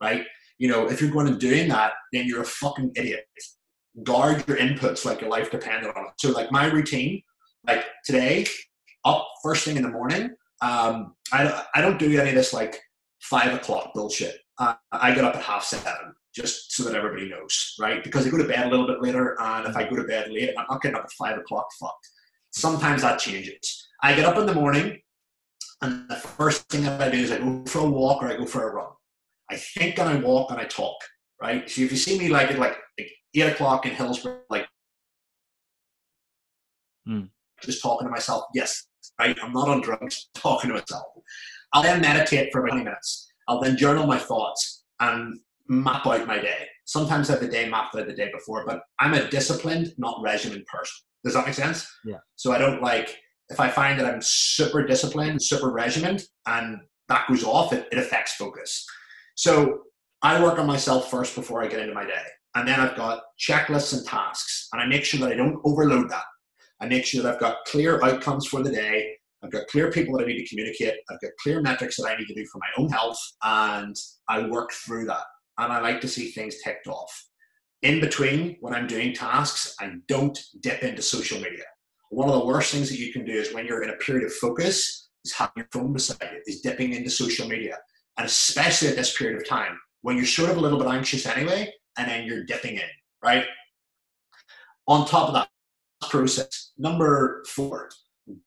[0.00, 0.26] Right?
[0.58, 3.24] You know, if you're going and doing that, then you're a fucking idiot.
[4.02, 6.12] Guard your inputs like your life depended on it.
[6.18, 7.22] So, like my routine,
[7.66, 8.46] like today,
[9.04, 10.30] up first thing in the morning.
[10.60, 12.78] Um, I I don't do any of this like
[13.20, 17.74] five o'clock bullshit uh, I get up at half seven just so that everybody knows,
[17.80, 18.02] right?
[18.02, 20.30] Because I go to bed a little bit later, and if I go to bed
[20.30, 21.66] late, I'm not getting up at five o'clock.
[21.80, 22.08] Fucked.
[22.50, 23.88] Sometimes that changes.
[24.02, 25.00] I get up in the morning,
[25.82, 28.36] and the first thing that I do is I go for a walk or I
[28.36, 28.90] go for a run.
[29.50, 30.96] I think and I walk and I talk,
[31.40, 31.68] right?
[31.68, 34.66] So if you see me like at like, like eight o'clock in Hillsborough, like
[37.08, 37.28] mm.
[37.62, 38.86] just talking to myself, yes,
[39.18, 39.36] right?
[39.42, 41.06] I'm not on drugs, talking to myself.
[41.72, 45.38] I'll then meditate for about 20 minutes I'll then journal my thoughts and
[45.68, 46.66] map out my day.
[46.84, 50.20] Sometimes I have the day mapped out the day before, but I'm a disciplined, not
[50.22, 50.94] regimented person.
[51.24, 51.90] Does that make sense?
[52.04, 52.18] Yeah.
[52.36, 53.16] So I don't like
[53.48, 56.78] if I find that I'm super disciplined, super regimented, and
[57.08, 58.84] that goes off, it, it affects focus.
[59.34, 59.80] So
[60.22, 62.22] I work on myself first before I get into my day.
[62.54, 66.10] And then I've got checklists and tasks, and I make sure that I don't overload
[66.10, 66.24] that.
[66.80, 70.16] I make sure that I've got clear outcomes for the day I've got clear people
[70.16, 70.94] that I need to communicate.
[71.10, 73.94] I've got clear metrics that I need to do for my own health, and
[74.28, 75.24] I work through that.
[75.58, 77.12] And I like to see things ticked off.
[77.82, 81.64] In between, when I'm doing tasks, I don't dip into social media.
[82.10, 84.24] One of the worst things that you can do is when you're in a period
[84.24, 87.76] of focus, is having your phone beside you, is dipping into social media.
[88.16, 91.26] And especially at this period of time, when you're sort of a little bit anxious
[91.26, 92.88] anyway, and then you're dipping in,
[93.22, 93.44] right?
[94.86, 95.48] On top of that
[96.08, 97.90] process, number four,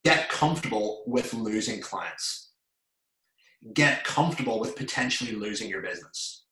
[0.03, 2.51] get comfortable with losing clients.
[3.73, 6.45] Get comfortable with potentially losing your business.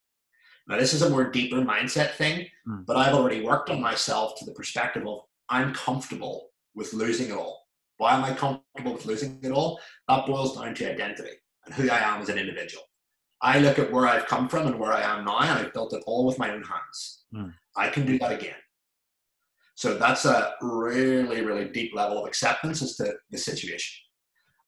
[0.67, 2.85] Now, this is a more deeper mindset thing, mm.
[2.85, 7.37] but I've already worked on myself to the perspective of I'm comfortable with losing it
[7.37, 7.65] all.
[7.97, 9.79] Why am I comfortable with losing it all?
[10.07, 11.31] That boils down to identity
[11.65, 12.83] and who I am as an individual.
[13.41, 15.93] I look at where I've come from and where I am now, and I've built
[15.93, 17.23] it all with my own hands.
[17.33, 17.53] Mm.
[17.75, 18.55] I can do that again.
[19.79, 24.03] So that's a really, really deep level of acceptance as to the situation.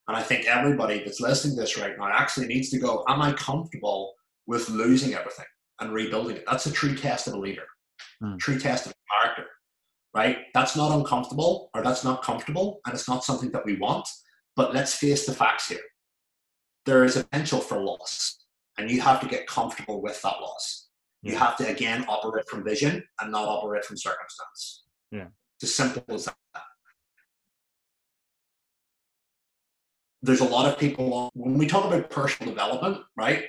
[0.07, 3.21] And I think everybody that's listening to this right now actually needs to go, Am
[3.21, 4.13] I comfortable
[4.47, 5.47] with losing everything
[5.81, 6.45] and rebuilding it?
[6.47, 7.65] That's a true test of a leader,
[8.23, 8.39] mm.
[8.39, 9.47] true test of character,
[10.13, 10.37] right?
[10.53, 14.07] That's not uncomfortable or that's not comfortable and it's not something that we want.
[14.55, 15.83] But let's face the facts here.
[16.85, 18.45] There is a potential for loss,
[18.77, 20.87] and you have to get comfortable with that loss.
[21.21, 24.80] You have to again operate from vision and not operate from circumstance.
[25.11, 25.27] Yeah.
[25.59, 26.35] It's as simple as that.
[30.23, 33.43] There's a lot of people, when we talk about personal development, right?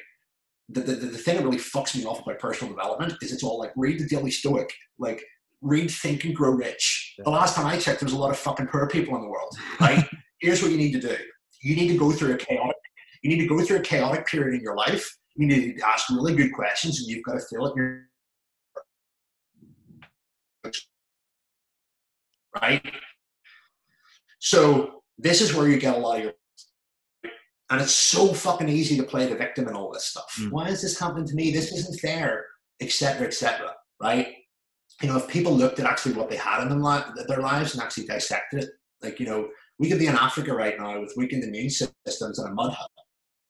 [0.69, 3.59] The, the, the thing that really fucks me off about personal development is it's all
[3.59, 5.23] like read the Daily Stoic, like
[5.61, 7.15] read Think and Grow Rich.
[7.19, 7.25] Yeah.
[7.25, 9.29] The last time I checked, there was a lot of fucking poor people in the
[9.29, 10.05] world, right?
[10.41, 11.17] Here's what you need to do.
[11.61, 12.77] You need to go through a chaotic,
[13.23, 15.19] you need to go through a chaotic period in your life.
[15.37, 18.09] You need to ask really good questions, and you've got to feel it in your
[22.61, 22.85] right?
[24.39, 26.33] So this is where you get a lot of your
[27.73, 30.37] and it's so fucking easy to play the victim and all this stuff.
[30.39, 30.51] Mm.
[30.51, 31.51] Why is this happening to me?
[31.51, 32.45] This isn't fair,
[32.83, 33.73] etc., etc.
[33.99, 34.29] right?
[35.01, 38.07] You know, if people looked at actually what they had in their lives and actually
[38.07, 38.71] dissected it,
[39.03, 39.49] like you know,
[39.79, 42.91] we could be in Africa right now with weakened immune systems and a mud hut,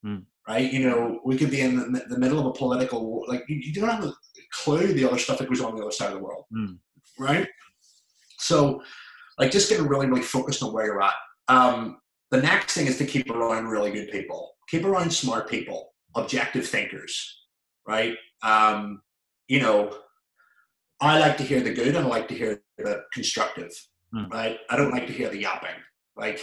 [0.06, 0.24] mm.
[0.48, 0.72] right?
[0.72, 3.24] You know, we could be in the, the middle of a political war.
[3.26, 4.14] Like you, you, don't have a
[4.52, 6.78] clue the other stuff that goes on the other side of the world, mm.
[7.18, 7.48] right?
[8.42, 8.82] So,
[9.38, 11.14] like, just getting really, really focused on where you're at.
[11.48, 11.98] Um,
[12.30, 16.66] the next thing is to keep around really good people, keep around smart people, objective
[16.66, 17.46] thinkers,
[17.86, 18.16] right?
[18.42, 19.02] Um,
[19.48, 19.94] you know,
[21.00, 23.70] I like to hear the good and I like to hear the constructive,
[24.14, 24.30] mm.
[24.30, 24.58] right?
[24.70, 25.80] I don't like to hear the yapping.
[26.16, 26.40] Like,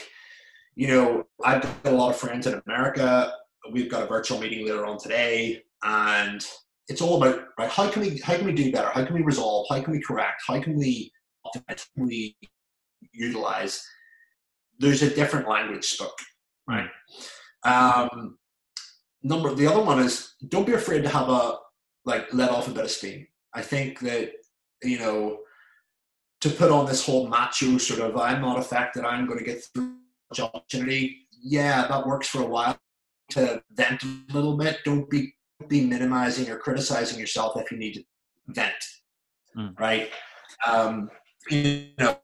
[0.76, 3.34] you know, I've got a lot of friends in America.
[3.72, 6.46] We've got a virtual meeting later on today, and
[6.88, 7.70] it's all about right.
[7.70, 8.90] How can we how can we do better?
[8.90, 9.68] How can we resolve?
[9.70, 10.42] How can we correct?
[10.48, 11.12] How can we
[11.96, 12.36] we
[13.14, 13.84] utilize,
[14.80, 16.18] there's a different language spoke,
[16.68, 16.90] right?
[17.64, 18.38] Um,
[19.24, 21.58] number the other one is don't be afraid to have a
[22.06, 23.28] like let off a bit of steam.
[23.54, 24.32] I think that
[24.84, 25.40] you know
[26.42, 29.64] to put on this whole macho sort of I'm not affected, I'm going to get
[29.74, 29.96] through
[30.40, 31.28] opportunity.
[31.42, 32.78] Yeah, that works for a while
[33.32, 34.80] to vent a little bit.
[34.86, 35.34] Don't be
[35.68, 38.04] be minimizing or criticizing yourself if you need to
[38.48, 38.74] vent,
[39.58, 39.78] mm.
[39.80, 40.10] right?
[40.66, 41.10] Um,
[41.50, 42.20] you know,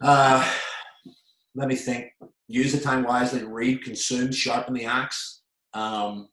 [0.00, 0.52] uh,
[1.54, 2.12] let me think.
[2.46, 3.42] Use the time wisely.
[3.42, 5.42] Read, consume, sharpen the axe.
[5.72, 6.28] Um,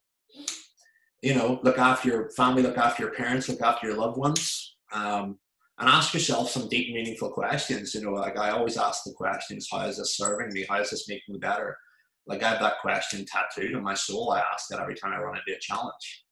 [1.21, 4.75] you know, look after your family, look after your parents, look after your loved ones,
[4.91, 5.37] um,
[5.79, 7.95] and ask yourself some deep, meaningful questions.
[7.95, 10.65] You know, like I always ask the questions: How is this serving me?
[10.67, 11.77] How is this making me better?
[12.27, 14.31] Like I have that question tattooed on my soul.
[14.31, 16.25] I ask that every time I run into a challenge,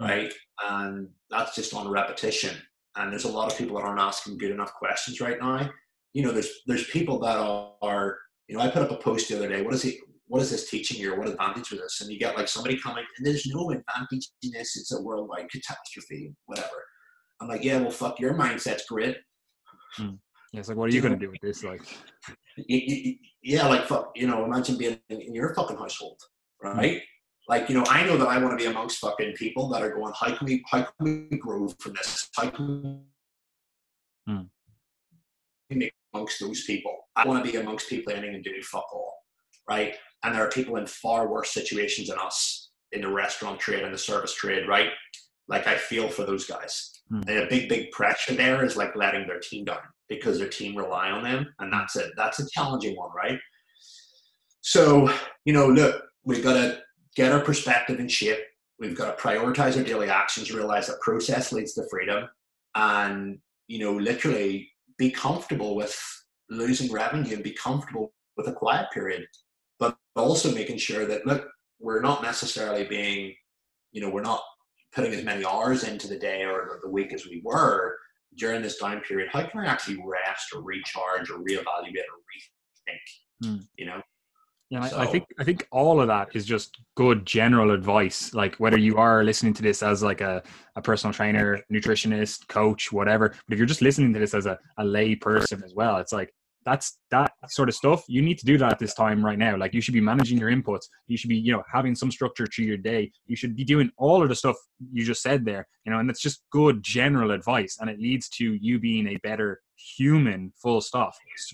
[0.00, 0.32] right?
[0.68, 2.56] And that's just on repetition.
[2.96, 5.70] And there's a lot of people that aren't asking good enough questions right now.
[6.12, 9.28] You know, there's there's people that are, are you know, I put up a post
[9.28, 9.62] the other day.
[9.62, 9.96] What is it?
[10.26, 11.12] What is this teaching you?
[11.12, 12.00] Or what advantage with this?
[12.00, 14.76] And you get like somebody coming, and there's no advantage in this.
[14.76, 16.84] It's a worldwide catastrophe, whatever.
[17.40, 19.16] I'm like, yeah, well, fuck, your mindset's great.
[19.96, 20.16] Hmm.
[20.52, 21.62] Yeah, it's like, what are you going to do with this?
[21.62, 21.82] Like,
[22.56, 26.20] yeah, like fuck, you know, imagine being in your fucking household,
[26.62, 27.00] right?
[27.50, 29.92] Like, you know, I know that I want to be amongst fucking people that are
[29.92, 32.30] going, how can we, how can we grow from this?
[32.36, 33.02] How can
[34.28, 34.46] mm.
[35.68, 36.96] we make amongst those people?
[37.16, 39.12] I want to be amongst people ending and doing fuck all,
[39.68, 39.96] right?
[40.22, 43.92] And there are people in far worse situations than us in the restaurant trade and
[43.92, 44.90] the service trade, right?
[45.48, 46.92] Like, I feel for those guys.
[47.12, 47.28] Mm.
[47.28, 49.78] And a big, big pressure there is like letting their team down
[50.08, 52.12] because their team rely on them, and that's it.
[52.16, 53.40] That's a challenging one, right?
[54.60, 55.12] So,
[55.44, 56.78] you know, look, we've got to
[57.16, 58.40] get our perspective in shape.
[58.78, 62.28] We've got to prioritize our daily actions, realize that process leads to freedom,
[62.74, 65.98] and you know, literally be comfortable with
[66.48, 69.26] losing revenue and be comfortable with a quiet period,
[69.78, 71.48] but also making sure that look,
[71.78, 73.34] we're not necessarily being,
[73.92, 74.42] you know, we're not
[74.92, 77.96] putting as many hours into the day or the week as we were
[78.36, 83.44] during this time period, how can I actually rest or recharge or reevaluate or rethink?
[83.44, 83.66] Mm.
[83.76, 84.02] You know?
[84.70, 84.98] Yeah, so.
[84.98, 88.32] I, I think I think all of that is just good general advice.
[88.32, 90.44] Like whether you are listening to this as like a,
[90.76, 94.58] a personal trainer, nutritionist, coach, whatever, but if you're just listening to this as a,
[94.78, 96.32] a lay person as well, it's like
[96.64, 99.56] that's that sort of stuff you need to do that at this time right now
[99.56, 102.46] like you should be managing your inputs you should be you know having some structure
[102.46, 104.56] to your day you should be doing all of the stuff
[104.92, 108.28] you just said there you know and it's just good general advice and it leads
[108.28, 109.60] to you being a better
[109.96, 111.12] human full stop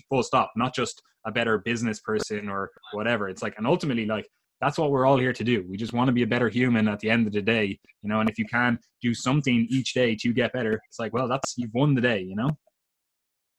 [0.09, 4.27] full stop not just a better business person or whatever it's like and ultimately like
[4.59, 6.87] that's what we're all here to do we just want to be a better human
[6.87, 9.93] at the end of the day you know and if you can do something each
[9.93, 12.49] day to get better it's like well that's you've won the day you know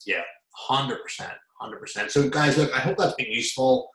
[0.05, 0.23] yeah
[0.67, 2.11] Hundred percent, hundred percent.
[2.11, 3.91] So, guys, look, I hope that's been useful.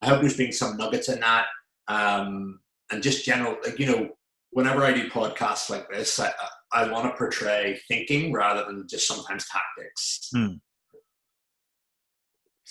[0.00, 1.44] I hope there's been some nuggets in that,
[1.88, 2.58] um,
[2.90, 4.08] and just general, like you know,
[4.50, 6.32] whenever I do podcasts like this, I,
[6.72, 10.30] I want to portray thinking rather than just sometimes tactics.
[10.34, 10.54] Hmm.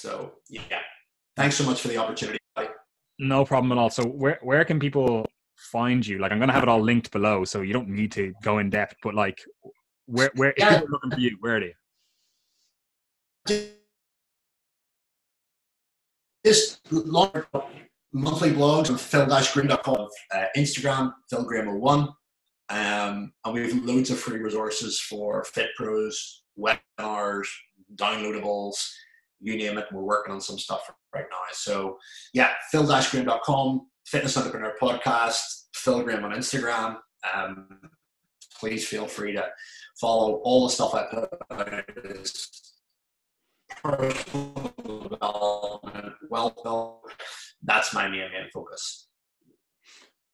[0.05, 0.61] So, yeah,
[1.35, 2.37] thanks so much for the opportunity.
[3.17, 3.89] No problem at all.
[3.89, 5.25] So, where where can people
[5.71, 6.19] find you?
[6.19, 8.59] Like, I'm going to have it all linked below, so you don't need to go
[8.59, 8.97] in depth.
[9.01, 9.41] But like,
[10.05, 11.59] where where if are looking for you, where are
[13.47, 13.69] they?
[16.43, 17.31] This long
[18.13, 22.13] monthly blogs on phil-graham.com, uh, Instagram, philgraham01.
[22.69, 27.47] Um, and we have loads of free resources for Fit Pros, webinars,
[27.95, 28.75] downloadables,
[29.39, 29.85] you name it.
[29.91, 31.37] We're working on some stuff right now.
[31.53, 31.97] So,
[32.33, 36.97] yeah, phil-graham.com, Fitness Entrepreneur Podcast, Phil Graham on Instagram.
[37.35, 37.79] Um,
[38.59, 39.47] please feel free to
[39.99, 41.85] follow all the stuff I put out
[43.81, 46.57] personal development, wealth
[47.63, 49.07] That's my main, main focus.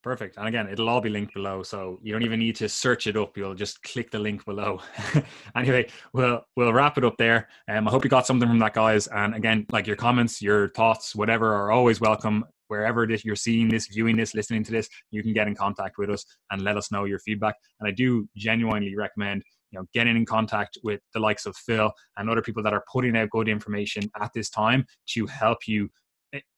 [0.03, 0.37] Perfect.
[0.37, 3.15] And again, it'll all be linked below, so you don't even need to search it
[3.15, 3.37] up.
[3.37, 4.81] You'll just click the link below.
[5.55, 7.49] anyway, we'll we'll wrap it up there.
[7.69, 9.05] Um, I hope you got something from that, guys.
[9.07, 12.45] And again, like your comments, your thoughts, whatever, are always welcome.
[12.67, 15.97] Wherever this, you're seeing this, viewing this, listening to this, you can get in contact
[15.99, 17.55] with us and let us know your feedback.
[17.79, 21.91] And I do genuinely recommend you know getting in contact with the likes of phil
[22.17, 25.89] and other people that are putting out good information at this time to help you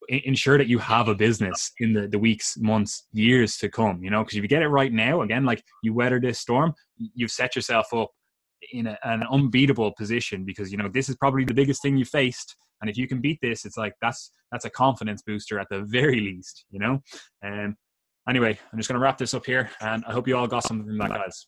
[0.09, 4.09] ensure that you have a business in the, the weeks months years to come you
[4.09, 7.31] know because if you get it right now again like you weather this storm you've
[7.31, 8.09] set yourself up
[8.71, 12.05] in a, an unbeatable position because you know this is probably the biggest thing you
[12.05, 12.55] faced.
[12.81, 15.83] And if you can beat this it's like that's that's a confidence booster at the
[15.83, 17.01] very least you know?
[17.41, 17.77] And um,
[18.27, 20.63] anyway i'm just going to wrap this up here and i hope you all got
[20.63, 21.47] something from that guys